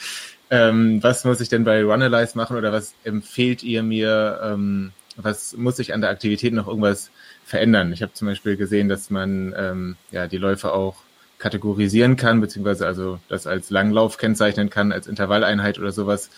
[0.50, 4.40] Ähm, was muss ich denn bei Runalyze machen oder was empfehlt ihr mir?
[4.44, 7.12] Ähm, was muss ich an der Aktivität noch irgendwas
[7.46, 7.94] verändern?
[7.94, 10.96] Ich habe zum Beispiel gesehen, dass man ähm, ja die Läufe auch
[11.42, 16.30] kategorisieren kann, beziehungsweise also das als Langlauf kennzeichnen kann, als Intervalleinheit oder sowas.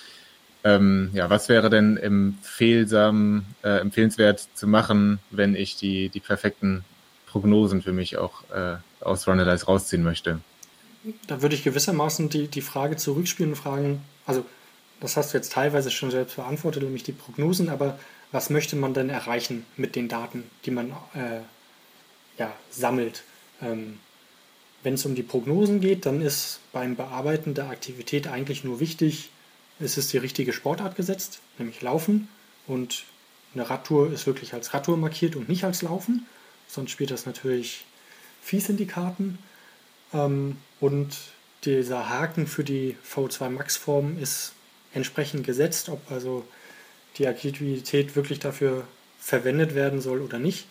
[0.64, 6.86] Ähm, ja, was wäre denn empfehlsam, äh, empfehlenswert zu machen, wenn ich die, die perfekten
[7.28, 10.40] Prognosen für mich auch äh, aus Runalyze rausziehen möchte?
[11.28, 14.46] Da würde ich gewissermaßen die, die Frage zurückspielen und fragen, also
[15.02, 18.00] das hast du jetzt teilweise schon selbst beantwortet, nämlich die Prognosen, aber
[18.32, 21.42] was möchte man denn erreichen mit den Daten, die man äh,
[22.38, 23.24] ja, sammelt?
[23.62, 24.00] Ähm,
[24.84, 29.30] wenn es um die Prognosen geht, dann ist beim Bearbeiten der Aktivität eigentlich nur wichtig,
[29.80, 32.28] es ist die richtige Sportart gesetzt, nämlich Laufen.
[32.68, 33.06] Und
[33.54, 36.26] eine Radtour ist wirklich als Radtour markiert und nicht als Laufen.
[36.68, 37.86] Sonst spielt das natürlich
[38.42, 39.40] fies in die Karten.
[40.14, 41.18] Ähm, und
[41.66, 44.54] dieser Haken für die V2 Max Form ist
[44.94, 46.46] entsprechend gesetzt, ob also
[47.18, 48.88] die Aktivität wirklich dafür
[49.20, 50.68] verwendet werden soll oder nicht.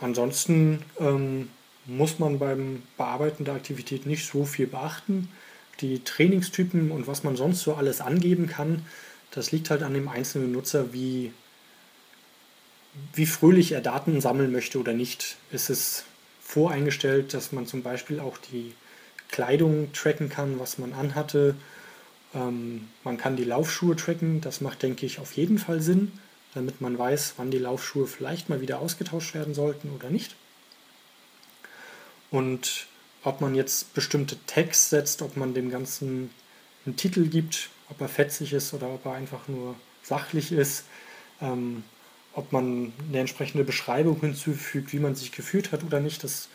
[0.00, 1.50] Ansonsten ähm,
[1.86, 5.28] muss man beim Bearbeiten der Aktivität nicht so viel beachten.
[5.80, 8.84] Die Trainingstypen und was man sonst so alles angeben kann,
[9.30, 11.32] das liegt halt an dem einzelnen Nutzer, wie,
[13.14, 15.36] wie fröhlich er Daten sammeln möchte oder nicht.
[15.52, 16.04] Es ist
[16.40, 18.74] voreingestellt, dass man zum Beispiel auch die
[19.30, 21.54] Kleidung tracken kann, was man anhatte.
[22.34, 26.12] Ähm, man kann die Laufschuhe tracken, das macht, denke ich, auf jeden Fall Sinn,
[26.54, 30.34] damit man weiß, wann die Laufschuhe vielleicht mal wieder ausgetauscht werden sollten oder nicht.
[32.30, 32.86] Und
[33.22, 36.30] ob man jetzt bestimmte Tags setzt, ob man dem Ganzen
[36.86, 40.84] einen Titel gibt, ob er fetzig ist oder ob er einfach nur sachlich ist,
[41.40, 41.82] ähm,
[42.32, 46.48] ob man eine entsprechende Beschreibung hinzufügt, wie man sich gefühlt hat oder nicht, das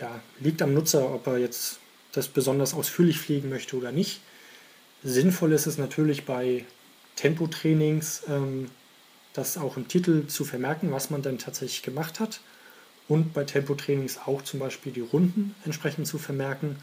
[0.00, 1.78] ja, liegt am Nutzer, ob er jetzt
[2.12, 4.20] das besonders ausführlich pflegen möchte oder nicht.
[5.04, 6.64] Sinnvoll ist es natürlich bei
[7.16, 8.70] Tempotrainings, ähm,
[9.34, 12.40] das auch im Titel zu vermerken, was man dann tatsächlich gemacht hat
[13.10, 16.76] und bei Tempotrainings auch zum Beispiel die Runden entsprechend zu vermerken.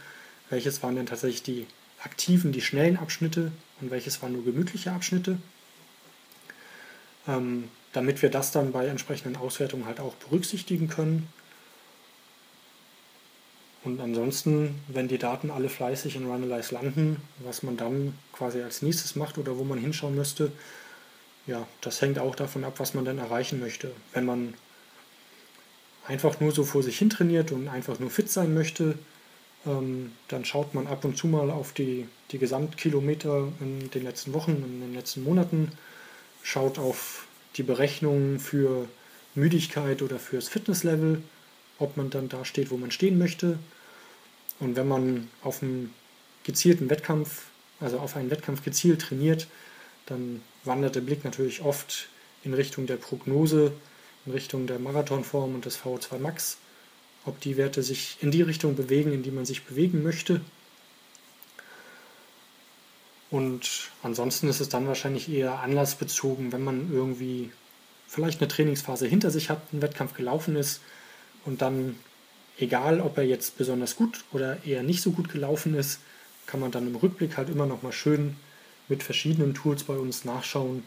[0.50, 1.66] Welches waren denn tatsächlich die
[2.04, 5.38] aktiven, die schnellen Abschnitte und welches waren nur gemütliche Abschnitte.
[7.28, 11.30] Ähm, damit wir das dann bei entsprechenden Auswertungen halt auch berücksichtigen können.
[13.86, 18.82] Und ansonsten, wenn die Daten alle fleißig in Runalyze landen, was man dann quasi als
[18.82, 20.52] nächstes macht oder wo man hinschauen müsste,
[21.48, 23.92] ja, das hängt auch davon ab, was man dann erreichen möchte.
[24.12, 24.54] Wenn man
[26.08, 28.96] einfach nur so vor sich hin trainiert und einfach nur fit sein möchte,
[29.66, 34.32] Ähm, dann schaut man ab und zu mal auf die, die Gesamtkilometer in den letzten
[34.34, 35.72] Wochen, in den letzten Monaten,
[36.44, 38.88] schaut auf die Berechnungen für
[39.36, 41.22] Müdigkeit oder fürs Fitnesslevel,
[41.80, 43.60] ob man dann da steht, wo man stehen möchte.
[44.60, 45.94] Und wenn man auf einen
[46.44, 47.48] gezielten Wettkampf,
[47.80, 49.48] also auf einen Wettkampf gezielt trainiert,
[50.06, 52.10] dann wandert der Blick natürlich oft
[52.44, 53.74] in Richtung der Prognose,
[54.28, 56.58] in Richtung der Marathonform und des VO2 Max
[57.28, 60.42] ob die Werte sich in die Richtung bewegen, in die man sich bewegen möchte.
[63.30, 67.52] Und ansonsten ist es dann wahrscheinlich eher anlassbezogen, wenn man irgendwie
[68.08, 70.80] vielleicht eine Trainingsphase hinter sich hat, ein Wettkampf gelaufen ist
[71.44, 71.98] und dann,
[72.58, 76.00] egal ob er jetzt besonders gut oder eher nicht so gut gelaufen ist,
[76.46, 78.38] kann man dann im Rückblick halt immer noch mal schön
[78.88, 80.86] mit verschiedenen Tools bei uns nachschauen,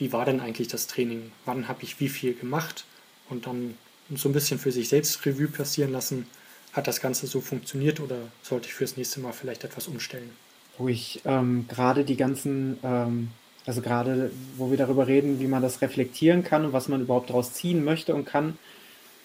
[0.00, 2.84] wie war denn eigentlich das Training, wann habe ich wie viel gemacht
[3.28, 3.74] und dann
[4.14, 6.26] so ein bisschen für sich selbst Revue passieren lassen,
[6.72, 10.30] hat das Ganze so funktioniert oder sollte ich fürs nächste Mal vielleicht etwas umstellen?
[10.78, 13.30] Wo ich ähm, gerade die ganzen, ähm,
[13.66, 17.30] also gerade wo wir darüber reden, wie man das reflektieren kann und was man überhaupt
[17.30, 18.56] daraus ziehen möchte und kann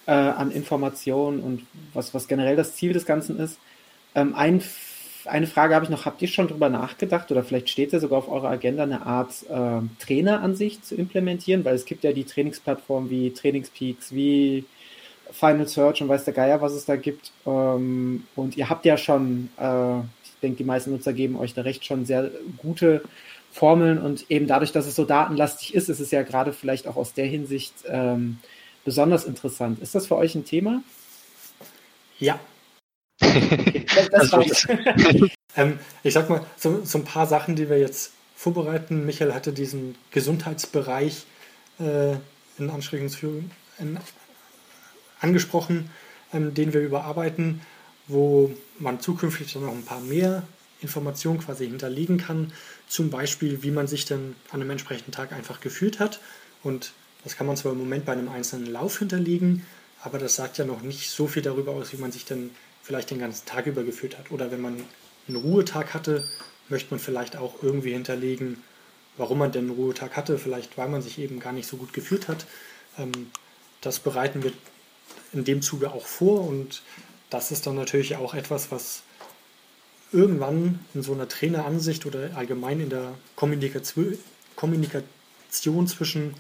[0.08, 3.60] äh, an Informationen und was, was generell das Ziel des Ganzen ist.
[4.14, 4.62] Ähm, ein,
[5.28, 8.20] eine Frage habe ich noch, habt ihr schon darüber nachgedacht oder vielleicht steht ja sogar
[8.20, 13.10] auf eurer Agenda eine Art äh, Traineransicht zu implementieren, weil es gibt ja die Trainingsplattformen
[13.10, 14.66] wie Trainingspeaks, wie
[15.32, 17.32] Final Search und weiß der Geier, was es da gibt.
[17.46, 21.62] Ähm, und ihr habt ja schon, äh, ich denke, die meisten Nutzer geben euch da
[21.62, 23.02] recht schon sehr gute
[23.52, 26.98] Formeln und eben dadurch, dass es so datenlastig ist, ist es ja gerade vielleicht auch
[26.98, 28.38] aus der Hinsicht ähm,
[28.84, 29.80] besonders interessant.
[29.80, 30.84] Ist das für euch ein Thema?
[32.20, 32.40] Ja.
[33.22, 34.68] Okay, das, das also,
[35.56, 39.06] ähm, ich sag mal, so, so, ein paar Sachen, die wir jetzt vorbereiten.
[39.06, 41.26] Michael hatte diesen Gesundheitsbereich
[41.80, 42.14] äh,
[42.58, 44.00] in Anschrägungsführung, in
[45.20, 45.90] angesprochen,
[46.34, 47.62] ähm, den wir überarbeiten,
[48.08, 50.44] wo man zukünftig dann noch ein paar mehr
[50.82, 52.54] Informationen quasi hinterlegen kann.
[52.88, 56.20] Zum Beispiel, wie man sich dann an einem entsprechenden Tag einfach gefühlt hat.
[56.64, 56.94] Und
[57.24, 59.66] das kann man zwar im Moment bei einem einzelnen Lauf hinterlegen,
[60.04, 62.52] aber das sagt ja noch nicht so viel darüber aus, wie man sich dann
[62.86, 64.32] vielleicht den ganzen Tag über gefühlt hat.
[64.32, 64.80] Oder wenn man
[65.28, 66.24] einen Ruhetag hatte,
[66.70, 68.64] möchte man vielleicht auch irgendwie hinterlegen,
[69.18, 71.94] warum man denn einen Ruhetag hatte, vielleicht weil man sich eben gar nicht so gut
[71.94, 72.46] gefühlt hat.
[73.00, 73.32] Ähm,
[73.82, 74.52] das bereiten wir
[75.34, 76.84] in dem Zuge auch vor und
[77.32, 79.02] das ist dann natürlich auch etwas, was
[80.12, 84.18] irgendwann in so einer Traineransicht oder allgemein in der Kommunikation,
[84.56, 86.36] Kommunikation zwischen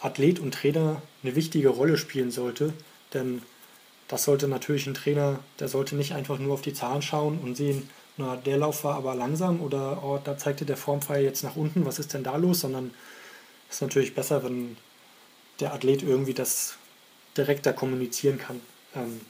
[0.00, 2.72] Athlet und Trainer eine wichtige Rolle spielen sollte.
[3.12, 3.42] Denn
[4.10, 7.56] das sollte natürlich ein Trainer, der sollte nicht einfach nur auf die Zahlen schauen und
[7.56, 11.54] sehen, na, der Lauf war aber langsam oder oh, da zeigte der Formpfeil jetzt nach
[11.54, 12.58] unten, was ist denn da los?
[12.60, 12.92] Sondern
[13.68, 14.76] es ist natürlich besser, wenn
[15.60, 16.74] der Athlet irgendwie das
[17.36, 18.60] direkter kommunizieren kann.
[18.96, 19.20] Ähm,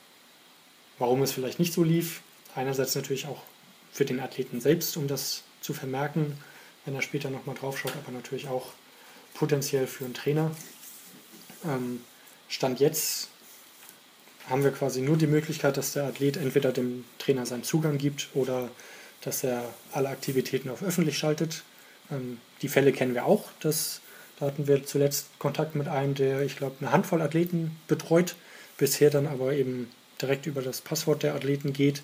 [0.99, 2.23] warum es vielleicht nicht so lief.
[2.55, 3.43] Einerseits natürlich auch
[3.93, 6.39] für den Athleten selbst, um das zu vermerken,
[6.87, 8.69] wenn er später nochmal drauf schaut, aber natürlich auch
[9.35, 10.51] potenziell für einen Trainer.
[11.67, 12.03] Ähm,
[12.49, 13.30] Stand jetzt
[14.51, 18.29] haben wir quasi nur die Möglichkeit, dass der Athlet entweder dem Trainer seinen Zugang gibt
[18.35, 18.69] oder
[19.23, 21.63] dass er alle Aktivitäten auf öffentlich schaltet.
[22.11, 24.01] Ähm, die Fälle kennen wir auch, dass
[24.41, 28.37] da hatten wir zuletzt Kontakt mit einem, der, ich glaube, eine Handvoll Athleten betreut,
[28.79, 29.91] bisher dann aber eben
[30.21, 32.03] direkt über das Passwort der Athleten geht.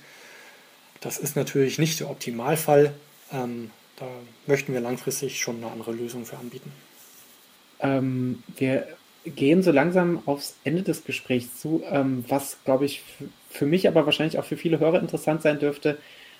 [1.00, 2.92] Das ist natürlich nicht der Optimalfall.
[3.32, 4.06] Ähm, da
[4.46, 6.70] möchten wir langfristig schon eine andere Lösung für anbieten.
[7.80, 8.86] Ähm, wir
[9.34, 13.02] gehen so langsam aufs Ende des Gesprächs zu, ähm, was, glaube ich,
[13.50, 15.98] für mich, aber wahrscheinlich auch für viele Hörer interessant sein dürfte.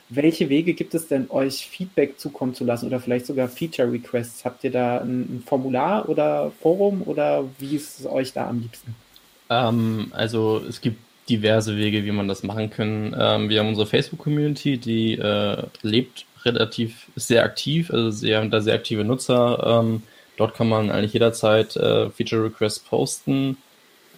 [0.09, 4.45] Welche Wege gibt es denn, euch Feedback zukommen zu lassen oder vielleicht sogar Feature Requests?
[4.45, 8.95] Habt ihr da ein, Formular oder Forum oder wie ist es euch da am liebsten?
[9.51, 13.16] Ähm, also es gibt diverse Wege, wie man das machen kann.
[13.18, 18.74] Ähm, wir haben unsere Facebook-Community, die äh, lebt relativ sehr aktiv, also haben da sehr
[18.74, 19.80] aktive Nutzer.
[19.82, 20.03] Ähm,
[20.37, 23.57] dort kann man eigentlich jederzeit äh, Feature Requests posten.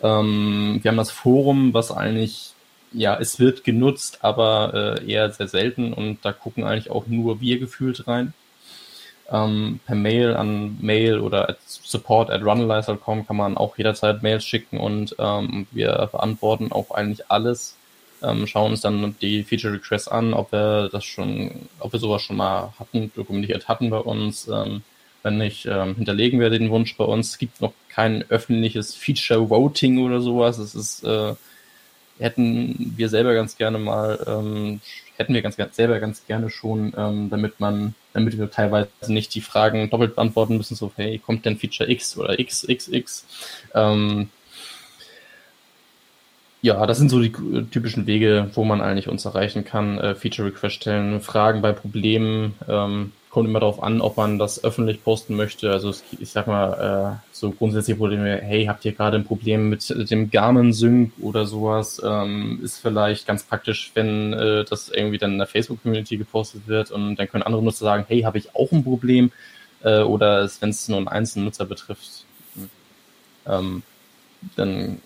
[0.02, 2.52] Ähm, wir haben das Forum, was eigentlich
[2.92, 7.40] ja, es wird genutzt, aber äh, eher sehr selten und da gucken eigentlich auch nur
[7.40, 8.32] wir gefühlt rein.
[9.30, 14.44] Ähm, per Mail an Mail oder at support at runalyze.com kann man auch jederzeit Mails
[14.44, 17.76] schicken und ähm, wir beantworten auch eigentlich alles.
[18.22, 22.22] Ähm, schauen uns dann die Feature Requests an, ob wir das schon, ob wir sowas
[22.22, 24.48] schon mal hatten, dokumentiert hatten bei uns.
[25.22, 27.30] Wenn nicht, ähm, hinterlegen wir den Wunsch bei uns.
[27.30, 30.58] Es gibt noch kein öffentliches Feature Voting oder sowas.
[30.58, 31.34] Es ist äh,
[32.18, 34.80] hätten wir selber ganz gerne mal, ähm,
[35.16, 39.34] hätten wir ganz, ganz selber ganz gerne schon, ähm, damit man, damit wir teilweise nicht
[39.34, 43.24] die Fragen doppelt beantworten müssen, so, hey, kommt denn Feature X oder XXX?
[43.74, 44.30] Ähm,
[46.60, 47.30] Ja, das sind so die
[47.70, 49.98] typischen Wege, wo man eigentlich uns erreichen kann.
[49.98, 52.54] Äh, Feature Request stellen, Fragen bei Problemen.
[52.68, 55.70] Ähm, kommt immer darauf an, ob man das öffentlich posten möchte.
[55.70, 60.10] Also ich sag mal, äh, so grundsätzliche Probleme, hey, habt ihr gerade ein Problem mit
[60.10, 62.02] dem Garmin Sync oder sowas?
[62.04, 66.90] Ähm, ist vielleicht ganz praktisch, wenn äh, das irgendwie dann in der Facebook-Community gepostet wird
[66.90, 69.30] und dann können andere Nutzer sagen, hey, habe ich auch ein Problem?
[69.84, 72.24] Äh, oder wenn es nur einen einzelnen Nutzer betrifft,
[73.46, 73.82] ähm,
[74.56, 75.00] dann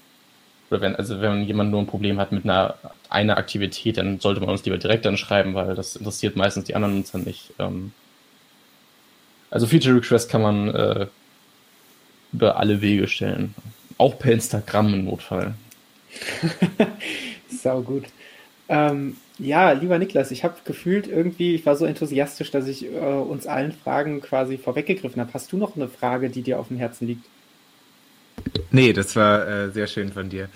[0.72, 2.76] oder wenn, also wenn jemand nur ein Problem hat mit einer,
[3.10, 6.96] einer Aktivität, dann sollte man uns lieber direkt anschreiben, weil das interessiert meistens die anderen
[6.96, 7.52] Nutzer nicht.
[7.58, 7.92] Ähm,
[9.50, 11.06] also Feature Request kann man äh,
[12.32, 13.54] über alle Wege stellen.
[13.98, 15.52] Auch per Instagram im Notfall.
[17.50, 18.04] Sau gut.
[18.70, 22.96] Ähm, ja, lieber Niklas, ich habe gefühlt irgendwie, ich war so enthusiastisch, dass ich äh,
[22.96, 25.34] uns allen Fragen quasi vorweggegriffen habe.
[25.34, 27.26] Hast du noch eine Frage, die dir auf dem Herzen liegt?
[28.70, 30.48] Nee, das war äh, sehr schön von dir.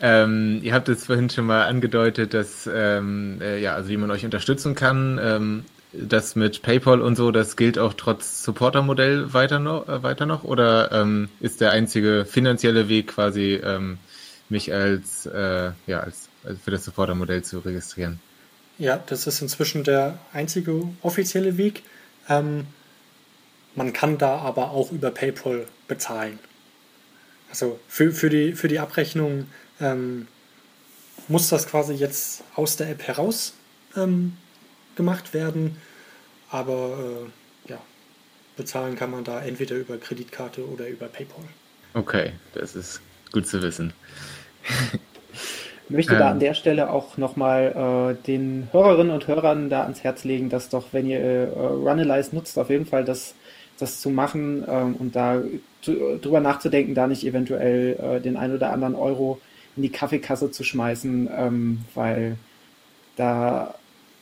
[0.00, 4.10] Ähm, ihr habt es vorhin schon mal angedeutet, dass ähm, äh, ja, also wie man
[4.10, 5.20] euch unterstützen kann.
[5.22, 10.26] Ähm, das mit PayPal und so, das gilt auch trotz Supporter-Modell weiter noch, äh, weiter
[10.26, 10.42] noch?
[10.42, 13.98] Oder ähm, ist der einzige finanzielle Weg quasi, ähm,
[14.48, 18.20] mich als, äh, ja, als, als für das Supporter-Modell zu registrieren?
[18.78, 21.82] Ja, das ist inzwischen der einzige offizielle Weg.
[22.28, 22.66] Ähm,
[23.74, 26.38] man kann da aber auch über PayPal bezahlen.
[27.52, 29.44] Also für, für, die, für die Abrechnung
[29.78, 30.26] ähm,
[31.28, 33.52] muss das quasi jetzt aus der App heraus
[33.94, 34.38] ähm,
[34.96, 35.76] gemacht werden.
[36.48, 37.28] Aber
[37.66, 37.78] äh, ja,
[38.56, 41.44] bezahlen kann man da entweder über Kreditkarte oder über PayPal.
[41.92, 43.92] Okay, das ist gut zu wissen.
[45.88, 46.40] Ich möchte da an ähm.
[46.40, 50.86] der Stelle auch nochmal äh, den Hörerinnen und Hörern da ans Herz legen, dass doch,
[50.92, 53.34] wenn ihr äh, Runalyze nutzt, auf jeden Fall das,
[53.78, 55.42] das zu machen ähm, und da
[55.82, 59.40] drüber nachzudenken, da nicht eventuell äh, den ein oder anderen Euro
[59.76, 62.36] in die Kaffeekasse zu schmeißen, ähm, weil
[63.16, 63.74] da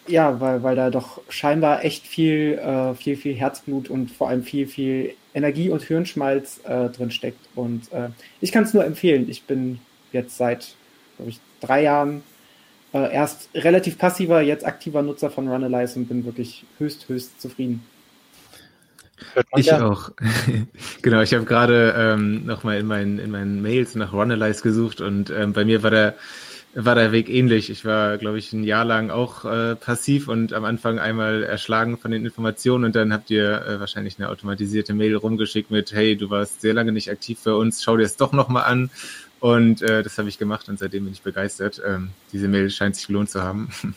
[0.06, 4.42] ja, weil, weil da doch scheinbar echt viel, äh, viel, viel Herzblut und vor allem
[4.42, 7.48] viel, viel Energie und Hirnschmalz äh, drin steckt.
[7.54, 8.08] Und äh,
[8.40, 9.28] ich kann es nur empfehlen.
[9.28, 9.78] Ich bin
[10.12, 10.74] jetzt seit,
[11.16, 12.22] glaube ich, drei Jahren
[12.92, 17.84] äh, erst relativ passiver, jetzt aktiver Nutzer von Runalyze und bin wirklich höchst, höchst zufrieden.
[19.56, 19.86] Ich ja.
[19.86, 20.10] auch.
[21.02, 25.30] genau, ich habe gerade ähm, nochmal in meinen, in meinen Mails nach Runalyze gesucht und
[25.30, 26.14] ähm, bei mir war der,
[26.74, 27.70] war der Weg ähnlich.
[27.70, 31.98] Ich war, glaube ich, ein Jahr lang auch äh, passiv und am Anfang einmal erschlagen
[31.98, 36.16] von den Informationen und dann habt ihr äh, wahrscheinlich eine automatisierte Mail rumgeschickt mit, hey,
[36.16, 38.90] du warst sehr lange nicht aktiv für uns, schau dir es doch nochmal an.
[39.40, 41.80] Und äh, das habe ich gemacht und seitdem bin ich begeistert.
[41.84, 43.70] Ähm, diese Mail scheint sich gelohnt zu haben.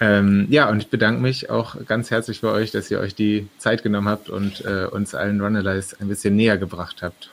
[0.00, 3.48] Ähm, ja, und ich bedanke mich auch ganz herzlich bei euch, dass ihr euch die
[3.58, 7.30] Zeit genommen habt und äh, uns allen Runalyze ein bisschen näher gebracht habt.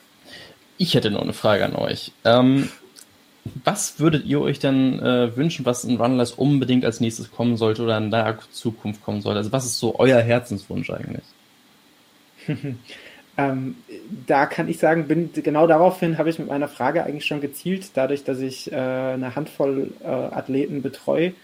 [0.78, 2.12] Ich hätte noch eine Frage an euch.
[2.24, 2.68] Ähm,
[3.64, 7.82] was würdet ihr euch denn äh, wünschen, was in Runalyze unbedingt als nächstes kommen sollte
[7.82, 9.38] oder in der Zukunft kommen sollte?
[9.38, 11.24] Also was ist so euer Herzenswunsch eigentlich?
[13.36, 13.76] ähm,
[14.26, 17.90] da kann ich sagen, bin genau daraufhin habe ich mit meiner Frage eigentlich schon gezielt,
[17.92, 21.34] dadurch, dass ich äh, eine Handvoll äh, Athleten betreue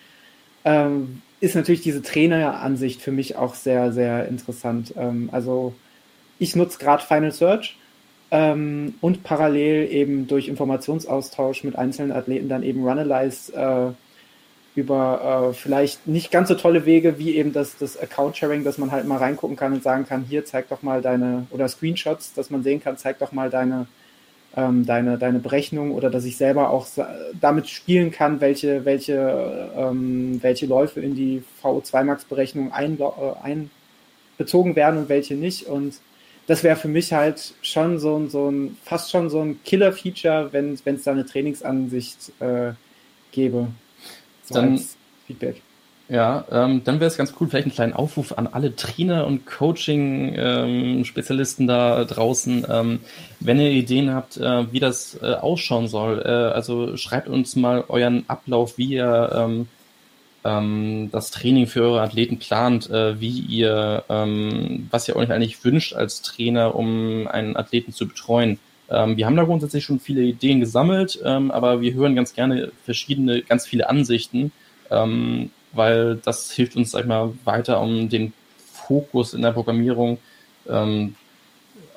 [0.65, 4.95] ähm, ist natürlich diese Traineransicht für mich auch sehr, sehr interessant.
[4.97, 5.75] Ähm, also
[6.39, 7.77] ich nutze gerade Final Search
[8.31, 15.55] ähm, und parallel eben durch Informationsaustausch mit einzelnen Athleten dann eben Runalyze äh, über äh,
[15.55, 19.19] vielleicht nicht ganz so tolle Wege wie eben das, das Account-Sharing, dass man halt mal
[19.19, 22.81] reingucken kann und sagen kann, hier zeig doch mal deine, oder Screenshots, dass man sehen
[22.83, 23.87] kann, zeig doch mal deine
[24.57, 26.87] ähm, deine, deine Berechnung oder dass ich selber auch
[27.41, 33.67] damit spielen kann, welche, welche, ähm, welche Läufe in die VO2 Max Berechnung ein, äh,
[34.39, 35.67] einbezogen werden und welche nicht.
[35.67, 36.01] Und
[36.47, 40.53] das wäre für mich halt schon so ein, so ein, fast schon so ein Killer-Feature,
[40.53, 42.73] wenn es da eine Trainingsansicht äh,
[43.31, 43.69] gäbe.
[44.45, 44.81] So Dann,
[45.27, 45.63] Feedback.
[46.11, 49.47] Ja, ähm, dann wäre es ganz cool, vielleicht einen kleinen Aufruf an alle Trainer und
[49.47, 52.67] Coaching-Spezialisten ähm, da draußen.
[52.69, 52.99] Ähm,
[53.39, 57.85] wenn ihr Ideen habt, äh, wie das äh, ausschauen soll, äh, also schreibt uns mal
[57.87, 59.69] euren Ablauf, wie ihr ähm,
[60.43, 65.65] ähm, das Training für eure Athleten plant, äh, wie ihr, ähm, was ihr euch eigentlich
[65.65, 68.59] wünscht als Trainer, um einen Athleten zu betreuen.
[68.89, 73.65] Wir haben da grundsätzlich schon viele Ideen gesammelt, aber wir hören ganz gerne verschiedene, ganz
[73.65, 74.51] viele Ansichten.
[75.73, 80.19] Weil das hilft uns, sag ich mal, weiter, um den Fokus in der Programmierung,
[80.69, 81.15] ähm,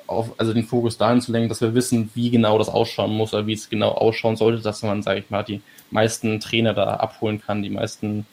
[0.06, 3.32] auf, also den Fokus dahin zu lenken, dass wir wissen, wie genau das ausschauen muss
[3.32, 6.84] oder wie es genau ausschauen sollte, dass man, sage ich mal, die meisten Trainer da
[6.94, 8.26] abholen kann, die meisten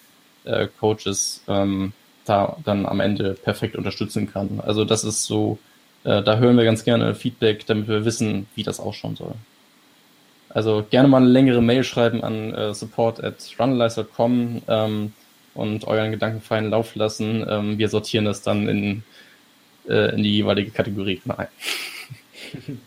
[0.44, 1.94] äh, Coaches ähm,
[2.26, 4.62] da dann am Ende perfekt unterstützen kann.
[4.64, 5.58] Also das ist so,
[6.04, 9.34] äh, da hören wir ganz gerne Feedback, damit wir wissen, wie das ausschauen soll.
[10.50, 15.14] Also gerne mal eine längere Mail schreiben an äh, support at runalize.com ähm,
[15.54, 17.46] und euren Gedanken freien Lauf lassen.
[17.48, 19.04] Ähm, wir sortieren das dann in,
[19.88, 21.48] äh, in die jeweilige Kategorie rein.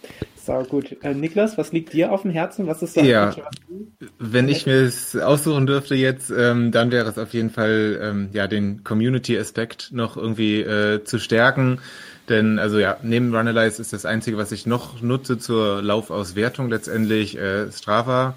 [0.45, 1.03] So, gut.
[1.03, 2.67] Äh, Niklas, was liegt dir auf dem Herzen?
[2.67, 3.35] Was ist so ja,
[4.19, 8.29] wenn ich mir es aussuchen dürfte jetzt, ähm, dann wäre es auf jeden Fall, ähm,
[8.35, 11.81] ja, den Community-Aspekt noch irgendwie äh, zu stärken.
[12.29, 17.39] Denn, also ja, neben Runalyze ist das Einzige, was ich noch nutze zur Laufauswertung letztendlich
[17.39, 18.35] äh, Strava.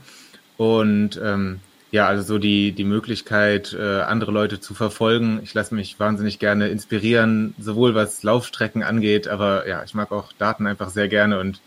[0.55, 1.59] Und ähm,
[1.91, 5.39] ja, also so die, die Möglichkeit, äh, andere Leute zu verfolgen.
[5.43, 10.33] Ich lasse mich wahnsinnig gerne inspirieren, sowohl was Laufstrecken angeht, aber ja, ich mag auch
[10.33, 11.61] Daten einfach sehr gerne und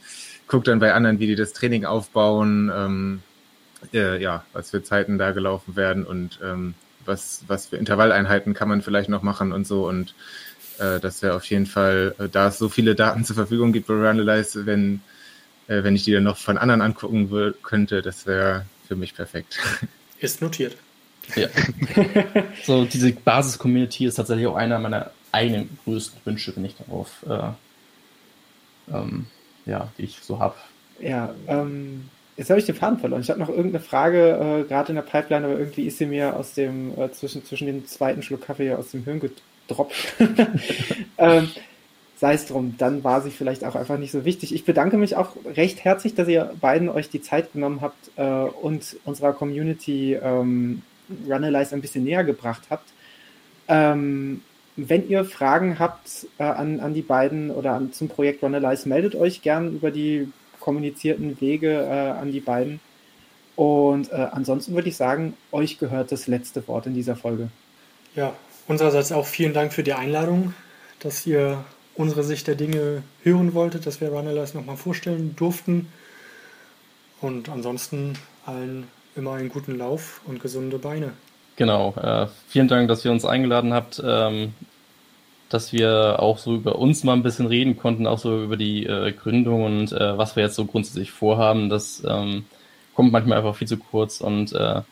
[0.46, 3.22] gucke dann bei anderen, wie die das Training aufbauen, ähm,
[3.94, 6.74] äh, ja, was für Zeiten da gelaufen werden und ähm,
[7.06, 9.88] was, was für Intervalleinheiten kann man vielleicht noch machen und so.
[9.88, 10.14] Und
[10.78, 13.86] äh, das wäre auf jeden Fall, äh, da es so viele Daten zur Verfügung gibt
[13.86, 15.00] bei Runalize, wenn,
[15.66, 19.58] äh, wenn ich die dann noch von anderen angucken könnte, das wäre für mich perfekt.
[20.20, 20.76] Ist notiert.
[21.36, 21.48] Ja.
[22.64, 28.94] so, diese Basis-Community ist tatsächlich auch einer meiner eigenen größten Wünsche, wenn ich darauf, äh,
[28.94, 29.26] ähm,
[29.66, 30.54] ja, die ich so habe.
[30.98, 33.22] Ja, ähm, jetzt habe ich den Faden verloren.
[33.22, 36.36] Ich habe noch irgendeine Frage, äh, gerade in der Pipeline, aber irgendwie ist sie mir
[36.36, 39.94] aus dem, äh, zwischen, zwischen dem zweiten Schluck Kaffee aus dem Hirn gedroppt.
[41.18, 41.48] ähm,
[42.20, 44.54] sei es drum, dann war sie vielleicht auch einfach nicht so wichtig.
[44.54, 48.22] Ich bedanke mich auch recht herzlich, dass ihr beiden euch die Zeit genommen habt äh,
[48.22, 50.82] und unserer Community ähm,
[51.26, 52.90] Runalyze ein bisschen näher gebracht habt.
[53.68, 54.42] Ähm,
[54.76, 59.14] wenn ihr Fragen habt äh, an, an die beiden oder an, zum Projekt Runalyze, meldet
[59.14, 62.80] euch gern über die kommunizierten Wege äh, an die beiden.
[63.56, 67.48] Und äh, ansonsten würde ich sagen, euch gehört das letzte Wort in dieser Folge.
[68.14, 68.34] Ja,
[68.68, 70.52] unsererseits auch vielen Dank für die Einladung,
[70.98, 71.64] dass ihr
[71.94, 75.88] unsere Sicht der Dinge hören wolltet, dass wir Runalyze nochmal vorstellen durften.
[77.20, 78.14] Und ansonsten
[78.46, 78.86] allen
[79.16, 81.12] immer einen guten Lauf und gesunde Beine.
[81.56, 81.94] Genau.
[81.96, 84.54] Äh, vielen Dank, dass ihr uns eingeladen habt, ähm,
[85.50, 88.86] dass wir auch so über uns mal ein bisschen reden konnten, auch so über die
[88.86, 91.68] äh, Gründung und äh, was wir jetzt so grundsätzlich vorhaben.
[91.68, 92.46] Das ähm,
[92.94, 94.82] kommt manchmal einfach viel zu kurz und äh,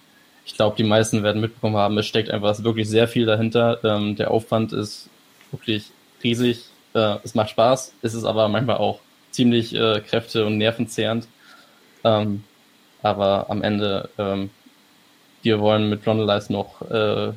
[0.45, 3.83] ich glaube, die meisten werden mitbekommen haben, es steckt einfach wirklich sehr viel dahinter.
[3.85, 5.09] Ähm, der Aufwand ist
[5.53, 5.91] wirklich
[6.25, 11.29] riesig äh, es macht Spaß, es ist aber manchmal auch ziemlich äh, kräfte- und nervenzehrend.
[12.05, 12.45] Ähm,
[13.03, 14.51] aber am Ende, ähm,
[15.43, 17.33] wir wollen mit Journalize noch äh,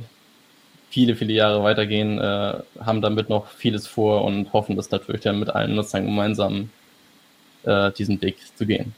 [0.89, 5.39] viele, viele Jahre weitergehen, äh, haben damit noch vieles vor und hoffen, das natürlich dann
[5.39, 6.69] mit allen Nutzern gemeinsam
[7.63, 8.93] äh, diesen Weg zu gehen.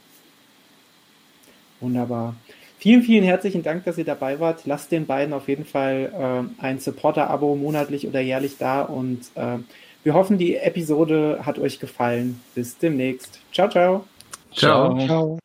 [1.80, 2.34] Wunderbar.
[2.78, 4.66] Vielen, vielen herzlichen Dank, dass ihr dabei wart.
[4.66, 6.12] Lasst den beiden auf jeden Fall
[6.60, 9.58] äh, ein Supporter-Abo monatlich oder jährlich da und äh,
[10.04, 12.40] wir hoffen, die Episode hat euch gefallen.
[12.54, 13.40] Bis demnächst.
[13.52, 14.04] Ciao, ciao.
[14.52, 14.98] Ciao.
[15.06, 15.38] ciao.